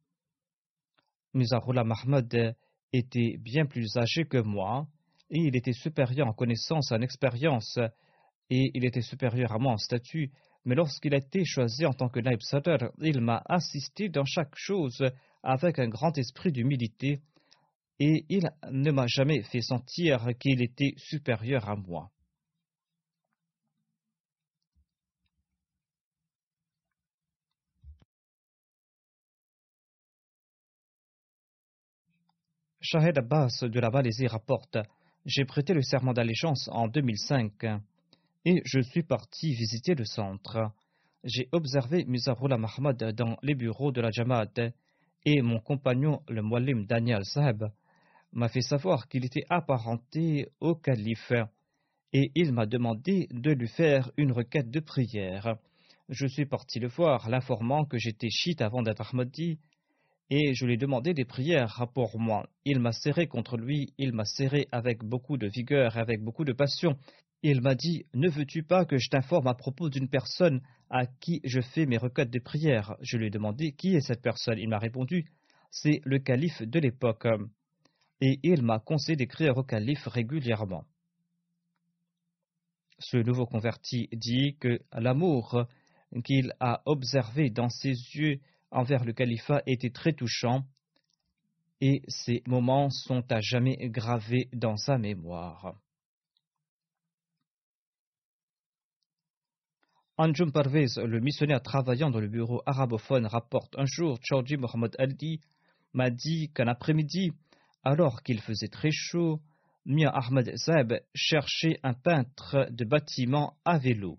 [1.35, 2.57] Mizarullah Mahmad
[2.95, 4.87] était bien plus âgé que moi
[5.29, 7.79] et il était supérieur en connaissance, en expérience
[8.49, 10.31] et il était supérieur à moi en statut.
[10.65, 14.57] Mais lorsqu'il a été choisi en tant que Naib Sadr, il m'a assisté dans chaque
[14.57, 15.05] chose
[15.43, 17.21] avec un grand esprit d'humilité
[18.05, 22.11] et il ne m'a jamais fait sentir qu'il était supérieur à moi.
[32.81, 34.79] Shahed Abbas de la Malaisie rapporte
[35.25, 37.53] J'ai prêté le serment d'allégeance en 2005
[38.45, 40.73] et je suis parti visiter le centre.
[41.23, 44.73] J'ai observé Mizarullah Mahmad dans les bureaux de la Jamaat
[45.25, 47.63] et mon compagnon, le Mualim Daniel Saheb,
[48.33, 51.33] m'a fait savoir qu'il était apparenté au calife
[52.13, 55.57] et il m'a demandé de lui faire une requête de prière.
[56.09, 59.59] Je suis parti le voir, l'informant que j'étais chiite avant d'être Ahmadi
[60.31, 62.49] et je lui ai demandé des prières pour moi.
[62.65, 66.45] Il m'a serré contre lui, il m'a serré avec beaucoup de vigueur et avec beaucoup
[66.45, 66.97] de passion.
[67.43, 70.61] Il m'a dit Ne veux-tu pas que je t'informe à propos d'une personne
[70.91, 74.23] à qui je fais mes requêtes de prières Je lui ai demandé Qui est cette
[74.23, 74.59] personne?
[74.59, 75.31] Il m'a répondu
[75.71, 77.27] C'est le calife de l'époque.
[78.25, 80.85] Et il m'a conseillé d'écrire au calife régulièrement.
[83.01, 85.67] Ce nouveau converti dit que l'amour
[86.23, 88.39] qu'il a observé dans ses yeux
[88.71, 90.63] envers le califat était très touchant
[91.81, 95.75] et ces moments sont à jamais gravés dans sa mémoire.
[100.17, 105.41] Anjum Parvez, le missionnaire travaillant dans le bureau arabophone, rapporte un jour Chaudhry Mohamed Ali
[105.93, 107.33] m'a dit qu'un après-midi,
[107.85, 109.41] alors qu'il faisait très chaud,
[109.85, 114.19] Mia Ahmed Saeb cherchait un peintre de bâtiment à vélo.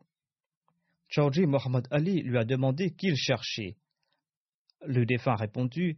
[1.07, 3.77] Chaudhry Mohamed Ali lui a demandé qui il cherchait.
[4.85, 5.97] Le défunt a répondu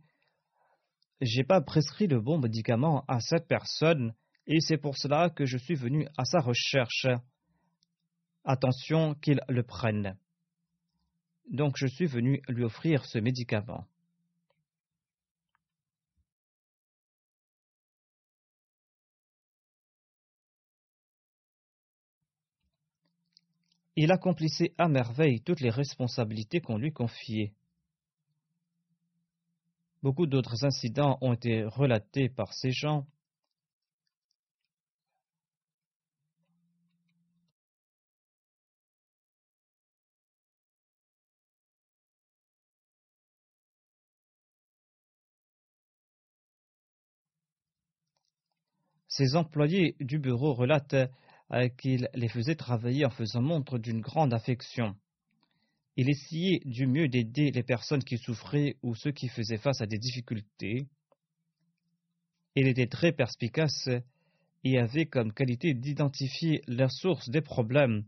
[1.22, 4.13] J'ai pas prescrit le bon médicament à cette personne
[4.45, 7.07] et c'est pour cela que je suis venu à sa recherche.
[8.43, 10.16] Attention qu'il le prenne.
[11.49, 13.88] Donc je suis venu lui offrir ce médicament.
[23.97, 27.53] Il accomplissait à merveille toutes les responsabilités qu'on lui confiait.
[30.03, 33.07] Beaucoup d'autres incidents ont été relatés par ces gens.
[49.07, 51.09] Ces employés du bureau relatent
[51.77, 54.95] qu'il les faisait travailler en faisant montre d'une grande affection.
[55.97, 59.85] Il essayait du mieux d'aider les personnes qui souffraient ou ceux qui faisaient face à
[59.85, 60.87] des difficultés.
[62.55, 63.89] Il était très perspicace
[64.63, 68.03] et avait comme qualité d'identifier la source des problèmes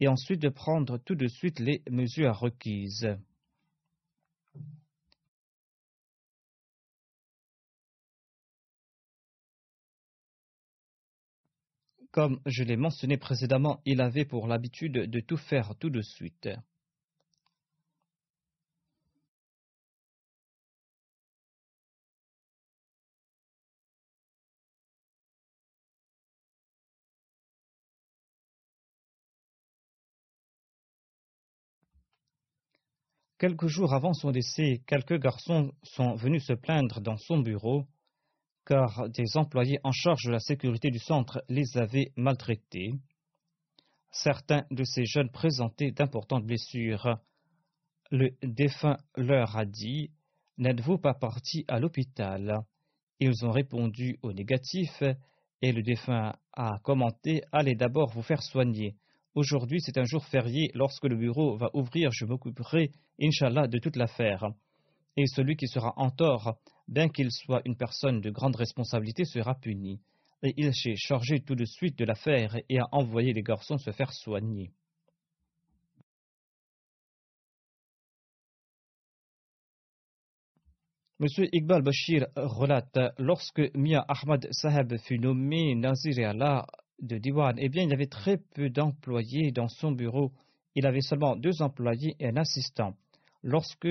[0.00, 3.16] et ensuite de prendre tout de suite les mesures requises.
[12.16, 16.48] Comme je l'ai mentionné précédemment, il avait pour l'habitude de tout faire tout de suite.
[33.38, 37.86] Quelques jours avant son décès, quelques garçons sont venus se plaindre dans son bureau
[38.66, 42.92] car des employés en charge de la sécurité du centre les avaient maltraités.
[44.10, 47.18] Certains de ces jeunes présentaient d'importantes blessures.
[48.10, 50.10] Le défunt leur a dit
[50.58, 52.62] N'êtes-vous pas parti à l'hôpital?
[53.20, 55.02] Ils ont répondu au négatif
[55.62, 58.96] et le défunt a commenté Allez d'abord vous faire soigner.
[59.34, 60.70] Aujourd'hui, c'est un jour férié.
[60.74, 62.90] Lorsque le bureau va ouvrir, je m'occuperai,
[63.20, 64.48] Inch'Allah, de toute l'affaire.
[65.18, 66.58] Et celui qui sera en tort,
[66.88, 70.00] bien qu'il soit une personne de grande responsabilité, sera puni.
[70.42, 73.90] Et il s'est chargé tout de suite de l'affaire et a envoyé les garçons se
[73.90, 74.70] faire soigner.
[81.18, 86.66] Monsieur Iqbal Bashir relate Lorsque Mia Ahmad Saheb fut nommé Nazir Allah
[87.00, 90.32] de Diwan, eh bien, il avait très peu d'employés dans son bureau.
[90.74, 92.94] Il avait seulement deux employés et un assistant.
[93.42, 93.88] Lorsque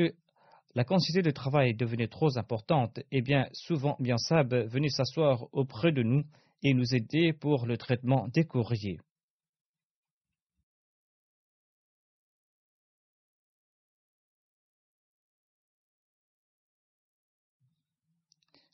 [0.75, 6.03] la quantité de travail devenait trop importante, eh bien, souvent, Biansab venait s'asseoir auprès de
[6.03, 6.23] nous
[6.63, 8.99] et nous aider pour le traitement des courriers.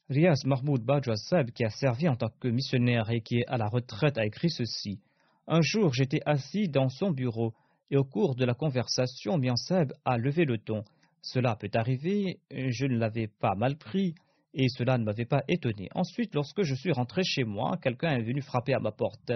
[0.10, 3.68] Riaz Mahmoud Bajwasab, qui a servi en tant que missionnaire et qui est à la
[3.68, 5.00] retraite, a écrit ceci.
[5.48, 7.54] Un jour, j'étais assis dans son bureau
[7.92, 10.84] et au cours de la conversation, Miansab a levé le ton.
[11.22, 14.16] Cela peut arriver, je ne l'avais pas mal pris
[14.54, 15.88] et cela ne m'avait pas étonné.
[15.94, 19.32] Ensuite, lorsque je suis rentré chez moi, quelqu'un est venu frapper à ma porte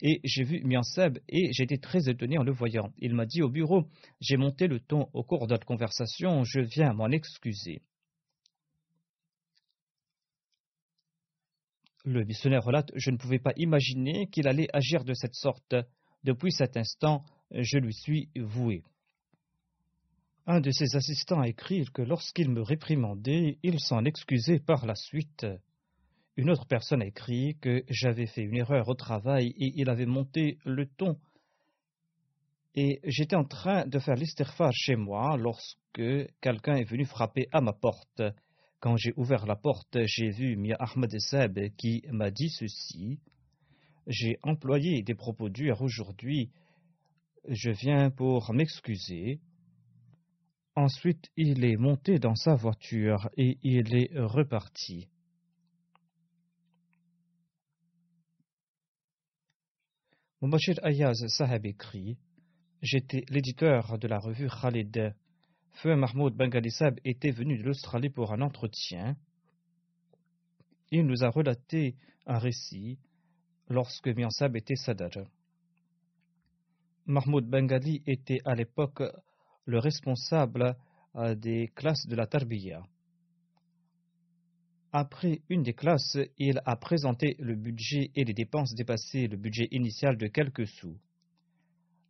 [0.00, 2.92] et j'ai vu Miansab et j'étais très étonné en le voyant.
[2.98, 3.84] Il m'a dit au bureau
[4.20, 7.82] J'ai monté le ton au cours de notre conversation, je viens m'en excuser.
[12.04, 15.74] Le missionnaire relate Je ne pouvais pas imaginer qu'il allait agir de cette sorte.
[16.24, 18.82] Depuis cet instant, je lui suis voué.
[20.50, 24.94] Un de ses assistants a écrit que lorsqu'il me réprimandait, il s'en excusait par la
[24.94, 25.46] suite.
[26.38, 30.06] Une autre personne a écrit que j'avais fait une erreur au travail et il avait
[30.06, 31.18] monté le ton.
[32.74, 36.00] Et j'étais en train de faire l'isterfar chez moi lorsque
[36.40, 38.22] quelqu'un est venu frapper à ma porte.
[38.80, 43.20] Quand j'ai ouvert la porte, j'ai vu Mia Ahmed Seb qui m'a dit ceci.
[44.06, 46.50] J'ai employé des propos durs aujourd'hui.
[47.46, 49.40] Je viens pour m'excuser.
[50.78, 55.08] Ensuite, il est monté dans sa voiture et il est reparti.
[60.40, 62.16] Mubashir Ayaz Sahab écrit
[62.80, 65.16] J'étais l'éditeur de la revue Khalid
[65.82, 69.16] Feu Mahmoud Bangalisab était venu de l'Australie pour un entretien.
[70.92, 73.00] Il nous a relaté un récit
[73.68, 75.26] lorsque Miansab était Sadar.
[77.06, 79.02] Mahmoud Bengali était à l'époque
[79.68, 80.74] le responsable
[81.14, 82.82] euh, des classes de la Tarbiya.
[84.92, 89.68] Après une des classes, il a présenté le budget et les dépenses dépassaient le budget
[89.70, 90.96] initial de quelques sous.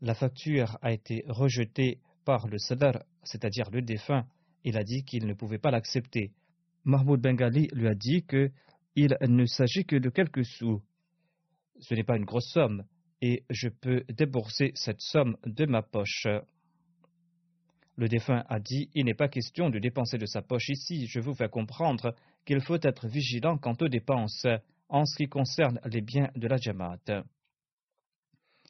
[0.00, 4.24] La facture a été rejetée par le Sadar, c'est-à-dire le défunt,
[4.62, 6.30] il a dit qu'il ne pouvait pas l'accepter.
[6.84, 8.52] Mahmoud Bengali lui a dit que
[8.94, 10.80] il ne s'agit que de quelques sous.
[11.80, 12.84] Ce n'est pas une grosse somme,
[13.20, 16.28] et je peux débourser cette somme de ma poche.
[17.98, 21.08] Le défunt a dit Il n'est pas question de dépenser de sa poche ici.
[21.08, 22.14] Je vous fais comprendre
[22.46, 24.46] qu'il faut être vigilant quant aux dépenses
[24.88, 27.24] en ce qui concerne les biens de la Jamaat.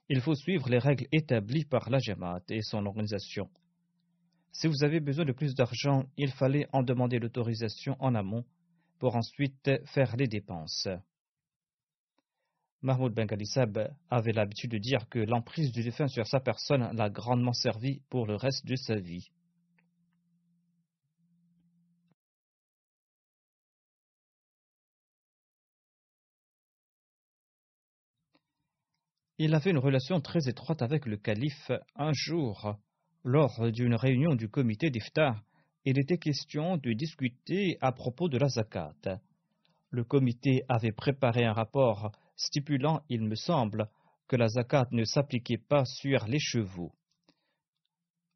[0.09, 3.51] Il faut suivre les règles établies par la Jamaat et son organisation.
[4.51, 8.47] Si vous avez besoin de plus d'argent, il fallait en demander l'autorisation en amont
[8.99, 10.89] pour ensuite faire les dépenses.
[12.83, 13.27] Mahmoud Ben
[14.09, 18.27] avait l'habitude de dire que l'emprise du défunt sur sa personne l'a grandement servi pour
[18.27, 19.31] le reste de sa vie.
[29.41, 31.71] Il avait une relation très étroite avec le calife.
[31.97, 32.77] Un jour,
[33.25, 35.45] lors d'une réunion du comité d'Iftar,
[35.85, 38.95] il était question de discuter à propos de la zakat.
[39.91, 43.89] Le comité avait préparé un rapport stipulant, il me semble,
[44.29, 46.93] que la zakat ne s'appliquait pas sur les chevaux.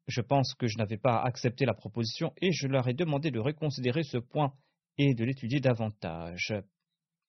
[0.07, 3.39] Je pense que je n'avais pas accepté la proposition et je leur ai demandé de
[3.39, 4.53] reconsidérer ce point
[4.97, 6.53] et de l'étudier davantage.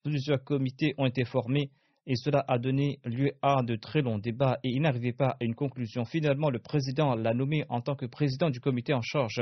[0.02, 1.70] Plusieurs comités ont été formés
[2.06, 5.44] et cela a donné lieu à de très longs débats et il n'arrivait pas à
[5.44, 6.04] une conclusion.
[6.04, 9.40] Finalement, le président l'a nommé en tant que président du comité en charge.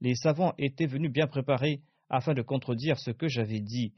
[0.00, 3.94] Les savants étaient venus bien préparés afin de contredire ce que j'avais dit.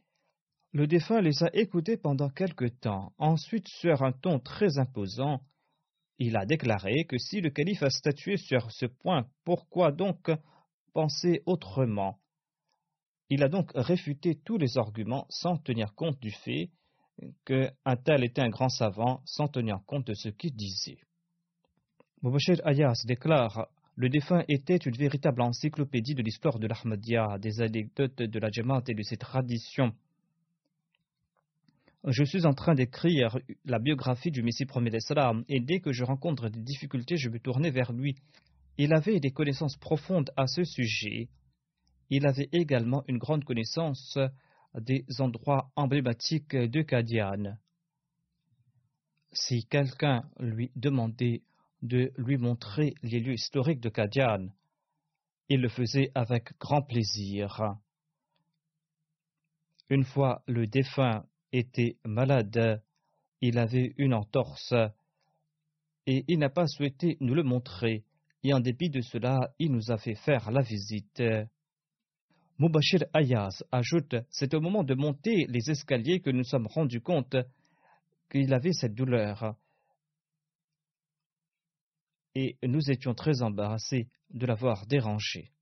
[0.74, 3.12] Le défunt les a écoutés pendant quelque temps.
[3.18, 5.40] Ensuite, sur un ton très imposant,
[6.18, 10.32] il a déclaré que si le calife a statué sur ce point, pourquoi donc
[10.92, 12.18] penser autrement?
[13.30, 16.70] Il a donc réfuté tous les arguments sans tenir compte du fait
[17.44, 20.98] qu'un tel était un grand savant sans tenir compte de ce qu'il disait.
[22.22, 28.22] Mubashir Ayas déclare Le défunt était une véritable encyclopédie de l'histoire de l'Ahmadiyya, des anecdotes
[28.22, 29.94] de la Jamaat et de ses traditions.
[32.06, 36.04] Je suis en train d'écrire la biographie du Messie premier d'Islam et dès que je
[36.04, 38.14] rencontre des difficultés, je me tournais vers lui.
[38.76, 41.30] Il avait des connaissances profondes à ce sujet.
[42.10, 44.18] Il avait également une grande connaissance
[44.78, 47.56] des endroits emblématiques de Kadian.
[49.32, 51.42] Si quelqu'un lui demandait
[51.80, 54.48] de lui montrer les lieux historiques de Kadian,
[55.48, 57.76] il le faisait avec grand plaisir.
[59.88, 61.24] Une fois le défunt
[61.54, 62.82] était malade,
[63.40, 64.74] il avait une entorse
[66.06, 68.04] et il n'a pas souhaité nous le montrer.
[68.42, 71.22] Et en dépit de cela, il nous a fait faire la visite.
[72.58, 77.36] Mubashir Ayaz ajoute C'est au moment de monter les escaliers que nous sommes rendus compte
[78.30, 79.56] qu'il avait cette douleur.
[82.34, 85.53] Et nous étions très embarrassés de l'avoir dérangé.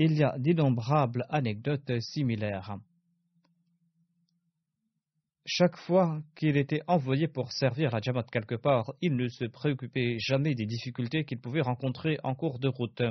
[0.00, 2.78] Il y a d'innombrables anecdotes similaires.
[5.44, 10.18] Chaque fois qu'il était envoyé pour servir à Jamaat quelque part, il ne se préoccupait
[10.20, 13.02] jamais des difficultés qu'il pouvait rencontrer en cours de route.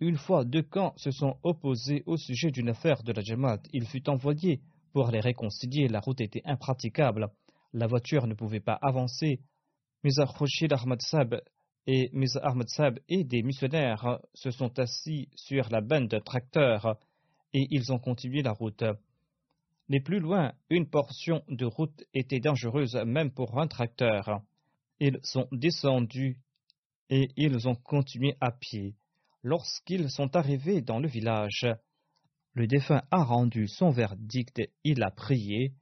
[0.00, 3.86] Une fois deux camps se sont opposés au sujet d'une affaire de la Jamaat, il
[3.86, 4.60] fut envoyé
[4.92, 5.88] pour les réconcilier.
[5.88, 7.28] La route était impraticable,
[7.72, 9.40] la voiture ne pouvait pas avancer.
[10.04, 11.40] Khoshid Ahmad Sab
[11.90, 16.98] et Misa Ahmad Sab et des missionnaires se sont assis sur la bande de tracteurs
[17.54, 18.84] et ils ont continué la route.
[19.88, 24.42] Mais plus loin, une portion de route était dangereuse même pour un tracteur.
[25.00, 26.36] Ils sont descendus
[27.08, 28.94] et ils ont continué à pied.
[29.42, 31.66] Lorsqu'ils sont arrivés dans le village,
[32.52, 35.72] le défunt a rendu son verdict, il a prié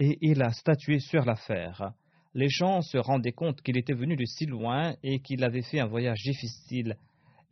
[0.00, 1.92] et il a statué sur l'affaire.
[2.34, 5.80] Les gens se rendaient compte qu'il était venu de si loin et qu'il avait fait
[5.80, 6.96] un voyage difficile,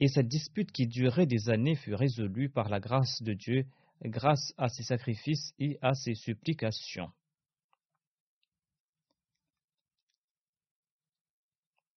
[0.01, 3.67] et cette dispute qui durait des années fut résolue par la grâce de Dieu
[4.03, 7.11] grâce à ses sacrifices et à ses supplications.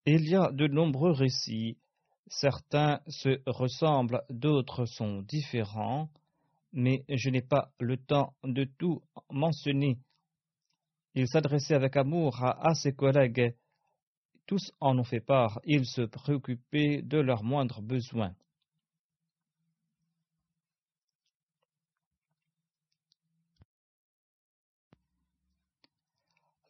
[0.06, 1.78] Il y a de nombreux récits,
[2.28, 6.10] certains se ressemblent, d'autres sont différents,
[6.74, 9.98] mais je n'ai pas le temps de tout mentionner.
[11.16, 13.56] Il s'adressait avec amour à, ses collègues,
[14.48, 18.36] tous en ont fait part, ils se préoccupaient de leurs moindres besoins.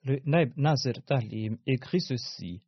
[0.04, 2.62] Le Naib Nazir Talim écrit ceci.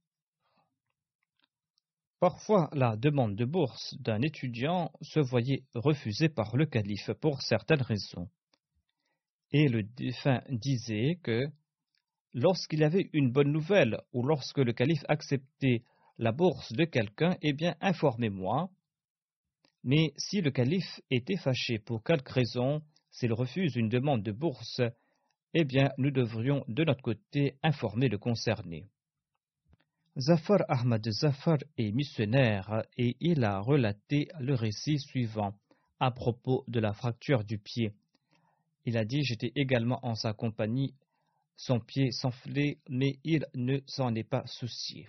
[2.22, 7.82] Parfois, la demande de bourse d'un étudiant se voyait refusée par le calife pour certaines
[7.82, 8.30] raisons.
[9.52, 11.52] Et le défunt disait que
[12.36, 15.84] lorsqu'il avait une bonne nouvelle ou lorsque le calife acceptait
[16.18, 18.70] la bourse de quelqu'un, eh bien, informez-moi.
[19.84, 24.82] Mais si le calife était fâché pour quelque raison, s'il refuse une demande de bourse,
[25.54, 28.86] eh bien, nous devrions de notre côté informer le concerné.
[30.18, 35.58] Zafar Ahmad Zafar est missionnaire et il a relaté le récit suivant
[36.00, 37.94] à propos de la fracture du pied.
[38.86, 40.94] Il a dit J'étais également en sa compagnie,
[41.58, 45.08] son pied s'enflait, mais il ne s'en est pas soucié.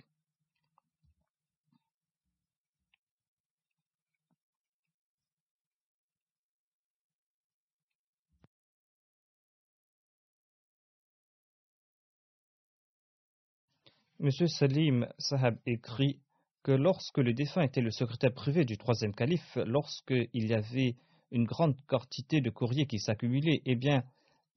[14.19, 14.31] M.
[14.47, 16.19] Salim Sahab écrit
[16.63, 20.95] que lorsque le défunt était le secrétaire privé du troisième calife, lorsqu'il y avait
[21.31, 24.03] une grande quantité de courriers qui s'accumulaient, eh bien,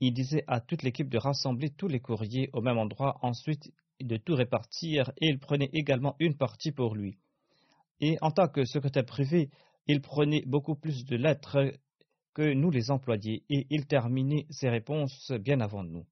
[0.00, 4.16] il disait à toute l'équipe de rassembler tous les courriers au même endroit, ensuite de
[4.16, 7.18] tout répartir, et il prenait également une partie pour lui.
[8.00, 9.50] Et en tant que secrétaire privé,
[9.86, 11.74] il prenait beaucoup plus de lettres
[12.32, 16.06] que nous les employés, et il terminait ses réponses bien avant nous.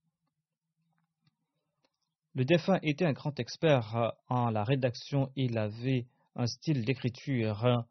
[2.34, 5.32] Le défunt était un grand expert en la rédaction.
[5.34, 7.84] Il avait un style d'écriture.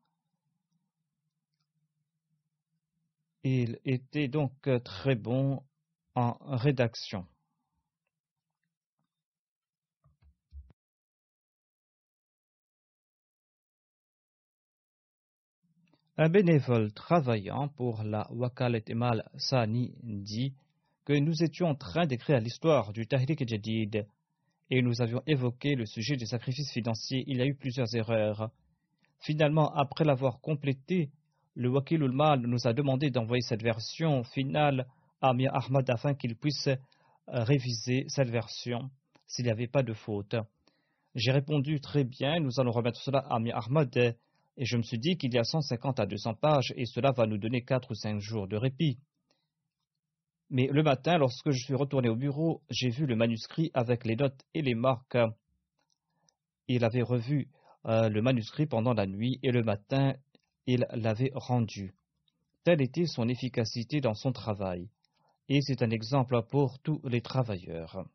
[3.43, 4.53] Il était donc
[4.85, 5.63] très bon
[6.17, 7.27] en rédaction.
[16.17, 20.55] Un bénévole travaillant pour la Wakalet Emal Sani dit
[21.05, 24.07] que nous étions en train d'écrire l'histoire du Tahrik Jadid
[24.71, 28.49] et nous avions évoqué le sujet des sacrifices financiers, il y a eu plusieurs erreurs.
[29.19, 31.11] Finalement, après l'avoir complété,
[31.53, 34.87] le Wakil Ulmal nous a demandé d'envoyer cette version finale
[35.21, 36.69] à Mir Ahmad afin qu'il puisse
[37.27, 38.89] réviser cette version
[39.25, 40.35] s'il n'y avait pas de faute.
[41.15, 44.15] J'ai répondu très bien, nous allons remettre cela à Mir Ahmad
[44.57, 47.27] et je me suis dit qu'il y a 150 à 200 pages et cela va
[47.27, 48.97] nous donner 4 ou 5 jours de répit.
[50.49, 54.15] Mais le matin, lorsque je suis retourné au bureau, j'ai vu le manuscrit avec les
[54.15, 55.17] notes et les marques.
[56.67, 57.49] Il avait revu
[57.85, 60.15] euh, le manuscrit pendant la nuit et le matin,
[60.65, 61.93] il l'avait rendu.
[62.63, 64.89] Telle était son efficacité dans son travail.
[65.49, 68.05] Et c'est un exemple pour tous les travailleurs.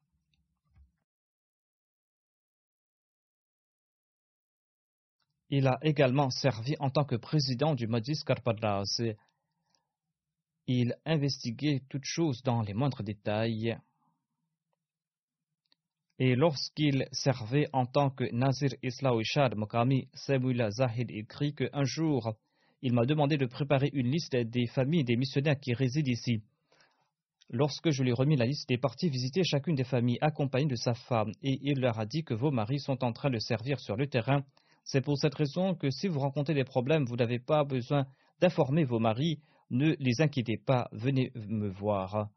[5.49, 9.03] Il a également servi en tant que président du Majlis Karpadaz
[10.67, 13.77] il investiguait toutes choses dans les moindres détails.
[16.19, 22.35] Et lorsqu'il servait en tant que Nazir Isla Ishad Mokami, Samuel Zahid écrit qu'un jour,
[22.81, 26.43] il m'a demandé de préparer une liste des familles des missionnaires qui résident ici.
[27.51, 30.67] Lorsque je lui ai remis la liste, il est parti visiter chacune des familles accompagnées
[30.67, 33.39] de sa femme et il leur a dit que vos maris sont en train de
[33.39, 34.43] servir sur le terrain.
[34.85, 38.07] C'est pour cette raison que si vous rencontrez des problèmes, vous n'avez pas besoin
[38.41, 39.41] d'informer vos maris.
[39.71, 42.29] Ne les inquiétez pas, venez me voir.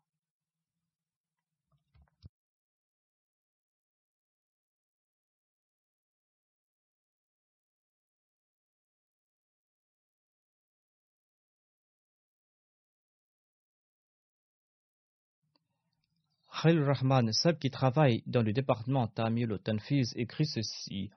[16.66, 21.12] Khalil Rahman Sab, qui travaille dans le département Tamil Tanfiz, écrit ceci.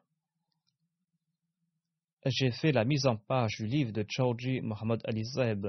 [2.26, 5.68] J'ai fait la mise en page du livre de Chaudhry Mohammad Ali Zeb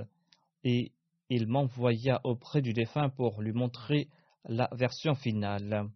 [0.66, 0.92] et
[1.30, 4.10] il m'envoya auprès du défunt pour lui montrer
[4.44, 5.90] la version finale.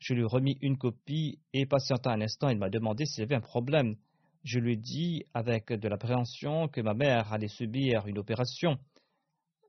[0.00, 3.36] Je lui remis une copie et patienta un instant, il m'a demandé s'il y avait
[3.36, 3.96] un problème.
[4.44, 8.78] Je lui dis avec de l'appréhension que ma mère allait subir une opération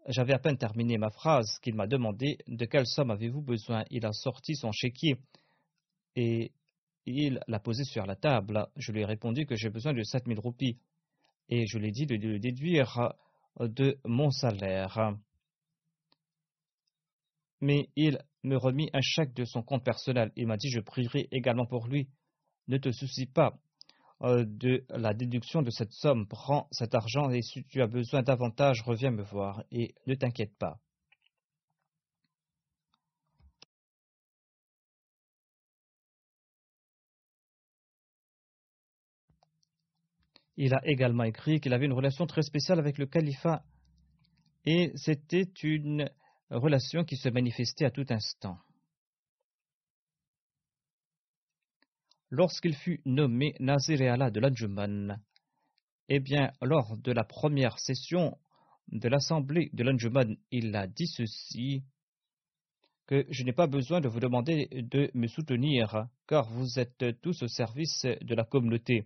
[0.10, 3.84] j'avais à peine terminé ma phrase qu'il m'a demandé de quelle somme avez-vous besoin?
[3.91, 5.18] Il a sorti son chéquier
[6.16, 6.51] et
[7.05, 8.68] il l'a posé sur la table.
[8.76, 10.80] Je lui ai répondu que j'ai besoin de 7000 roupies
[11.49, 13.14] et je lui ai dit de le déduire
[13.60, 15.16] de mon salaire.
[17.62, 20.32] Mais il me remit un chèque de son compte personnel.
[20.36, 22.10] Il m'a dit je prierai également pour lui.
[22.68, 23.60] Ne te soucie pas,
[24.22, 26.28] de la déduction de cette somme.
[26.28, 30.58] Prends cet argent et si tu as besoin davantage, reviens me voir et ne t'inquiète
[30.58, 30.80] pas.
[40.58, 43.64] Il a également écrit qu'il avait une relation très spéciale avec le califat
[44.66, 46.10] et c'était une
[46.50, 48.58] relation qui se manifestait à tout instant.
[52.30, 55.22] Lorsqu'il fut nommé Nazir Allah de l'Anjuman.
[56.08, 58.38] Eh bien, lors de la première session
[58.88, 61.84] de l'Assemblée de l'Anjuman, il a dit ceci
[63.06, 67.42] que je n'ai pas besoin de vous demander de me soutenir, car vous êtes tous
[67.42, 69.06] au service de la communauté.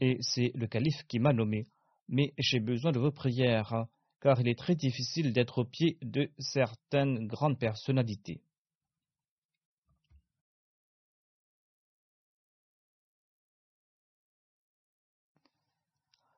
[0.00, 1.64] Et c'est le calife qui m'a nommé.
[2.08, 3.86] Mais j'ai besoin de vos prières,
[4.20, 8.40] car il est très difficile d'être au pied de certaines grandes personnalités.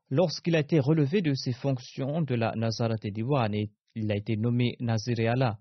[0.08, 3.52] Lorsqu'il a été relevé de ses fonctions de la Nazarat et Diwan
[3.96, 5.58] il a été nommé Nazir Allah,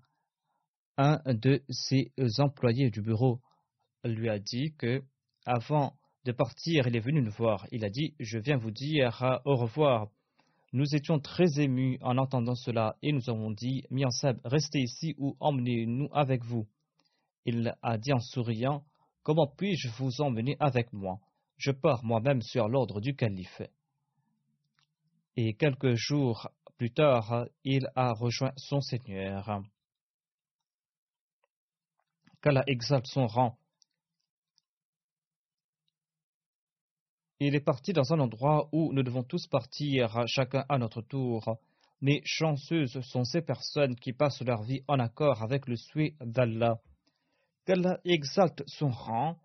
[0.98, 3.40] un de ses employés du bureau
[4.04, 5.02] lui a dit que,
[5.46, 5.94] avant
[6.24, 7.66] de partir, il est venu nous voir.
[7.72, 10.10] Il a dit Je viens vous dire au revoir.
[10.72, 15.36] Nous étions très émus en entendant cela et nous avons dit Miansab, restez ici ou
[15.40, 16.68] emmenez-nous avec vous.
[17.46, 18.84] Il a dit en souriant
[19.22, 21.18] Comment puis-je vous emmener avec moi?
[21.56, 23.62] Je pars moi-même sur l'ordre du calife
[25.36, 29.62] et quelques jours plus tard, il a rejoint son Seigneur.
[32.42, 33.58] Qu'Allah exalte son rang.
[37.38, 41.58] Il est parti dans un endroit où nous devons tous partir, chacun à notre tour.
[42.00, 46.80] Mais chanceuses sont ces personnes qui passent leur vie en accord avec le souhait d'Allah.
[47.64, 49.38] Qu'Allah exalte son rang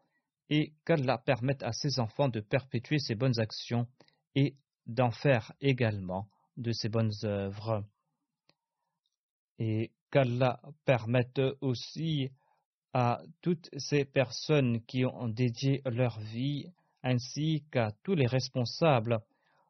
[0.50, 3.88] et qu'Allah permette à ses enfants de perpétuer ses bonnes actions
[4.36, 4.56] et
[4.88, 6.28] d'en faire également
[6.58, 7.84] de ces bonnes œuvres.
[9.60, 12.32] Et qu'Allah permette aussi
[12.94, 16.68] à toutes ces personnes qui ont dédié leur vie,
[17.04, 19.20] ainsi qu'à tous les responsables,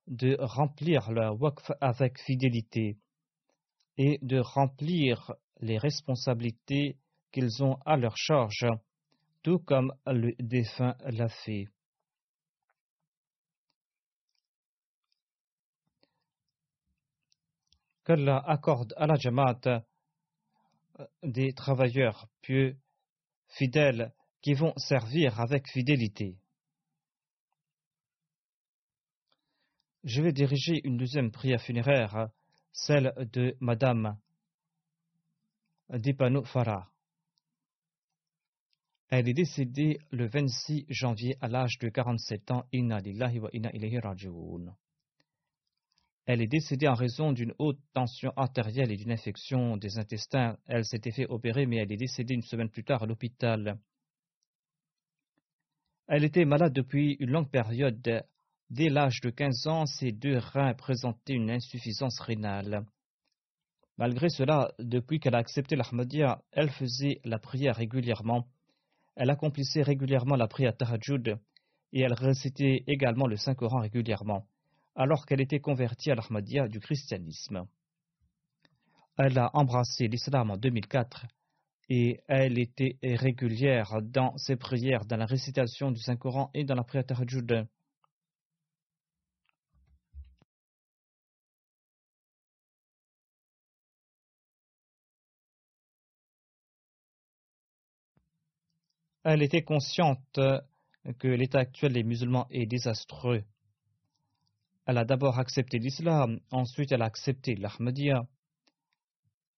[0.07, 2.97] de remplir leur waqf avec fidélité
[3.97, 6.97] et de remplir les responsabilités
[7.31, 8.65] qu'ils ont à leur charge,
[9.43, 11.67] tout comme le défunt l'a fait.
[18.05, 22.77] qu'Allah accorde à la Jamaat euh, des travailleurs pieux,
[23.47, 26.37] fidèles, qui vont servir avec fidélité.
[30.03, 32.29] Je vais diriger une deuxième prière funéraire,
[32.71, 34.17] celle de Madame
[35.89, 36.89] Dipano Farah.
[39.09, 42.65] Elle est décédée le 26 janvier à l'âge de 47 ans.
[42.71, 43.01] Inna
[43.41, 44.77] wa inna.
[46.25, 50.57] Elle est décédée en raison d'une haute tension artérielle et d'une infection des intestins.
[50.67, 53.79] Elle s'était fait opérer, mais elle est décédée une semaine plus tard à l'hôpital.
[56.07, 58.23] Elle était malade depuis une longue période
[58.71, 62.85] Dès l'âge de 15 ans, ses deux reins présentaient une insuffisance rénale.
[63.97, 68.47] Malgré cela, depuis qu'elle a accepté l'Ahmadiyya, elle faisait la prière régulièrement.
[69.17, 71.37] Elle accomplissait régulièrement la prière Tahajjud
[71.91, 74.47] et elle récitait également le Saint-Coran régulièrement,
[74.95, 77.65] alors qu'elle était convertie à l'Ahmadiyya du christianisme.
[79.17, 81.25] Elle a embrassé l'islam en 2004
[81.89, 86.83] et elle était régulière dans ses prières, dans la récitation du Saint-Coran et dans la
[86.83, 87.67] prière Tahajjud.
[99.23, 100.39] Elle était consciente
[101.19, 103.43] que l'état actuel des musulmans est désastreux.
[104.91, 108.27] Elle a d'abord accepté l'islam, ensuite elle a accepté l'Ahmadiyya.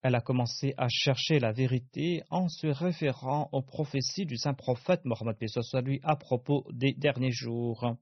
[0.04, 5.04] Elle a commencé à chercher la vérité en se référant aux prophéties du saint prophète
[5.06, 5.36] Mohammed
[5.84, 7.98] lui à propos des derniers jours.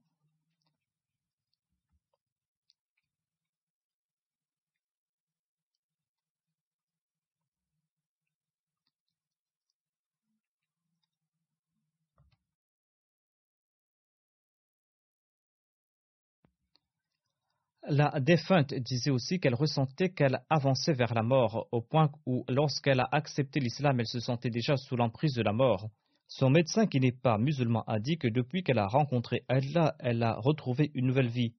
[17.88, 23.00] La défunte disait aussi qu'elle ressentait qu'elle avançait vers la mort, au point où, lorsqu'elle
[23.00, 25.88] a accepté l'islam, elle se sentait déjà sous l'emprise de la mort.
[26.28, 30.22] Son médecin, qui n'est pas musulman, a dit que depuis qu'elle a rencontré Allah, elle
[30.22, 31.54] a retrouvé une nouvelle vie.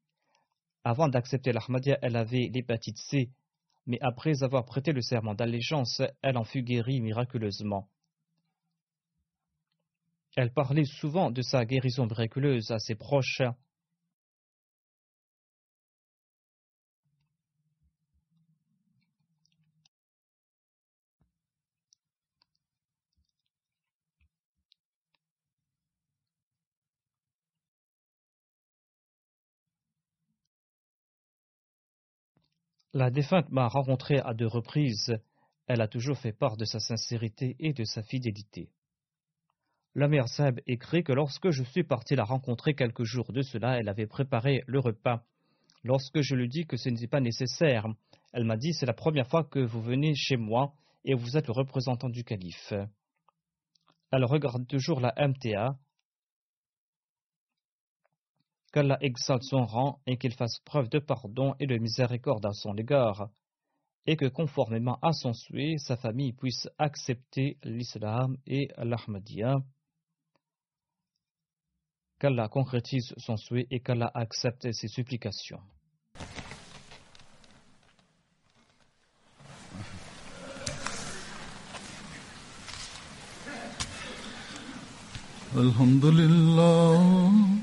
[0.86, 3.30] Avant d'accepter l'Ahmadiyya, elle avait l'hépatite C,
[3.86, 7.90] mais après avoir prêté le serment d'allégeance, elle en fut guérie miraculeusement.
[10.38, 13.42] Elle parlait souvent de sa guérison miraculeuse à ses proches
[32.96, 35.12] La défunte m'a rencontré à deux reprises.
[35.66, 38.70] Elle a toujours fait part de sa sincérité et de sa fidélité.
[39.96, 43.80] La mère Seb écrit que lorsque je suis parti la rencontrer quelques jours de cela,
[43.80, 45.24] elle avait préparé le repas.
[45.84, 47.88] Lorsque je lui dis que ce n'était pas nécessaire,
[48.32, 50.74] elle m'a dit c'est la première fois que vous venez chez moi
[51.04, 52.74] et vous êtes le représentant du calife.
[54.12, 55.80] Elle regarde toujours la MTA
[58.74, 62.76] qu'Allah exalte son rang et qu'il fasse preuve de pardon et de miséricorde à son
[62.76, 63.30] égard,
[64.08, 69.58] et que conformément à son souhait, sa famille puisse accepter l'islam et l'Ahmadiyya.
[72.20, 75.62] Qu'Allah concrétise son souhait et qu'Allah accepte ses supplications.
[85.56, 87.63] Alhamdulillah.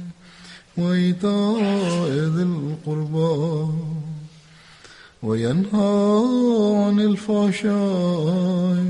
[0.77, 3.71] وإيتاء ذي القربى
[5.23, 6.23] وينهى
[6.85, 8.85] عن الفحشاء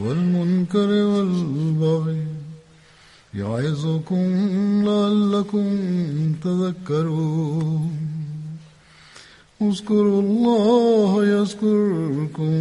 [0.00, 2.26] والمنكر والبغي
[3.34, 4.24] يعظكم
[4.84, 5.66] لعلكم
[6.44, 7.96] تذكرون.
[9.62, 12.52] اذكروا الله يذكركم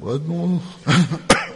[0.00, 0.60] وادعوه.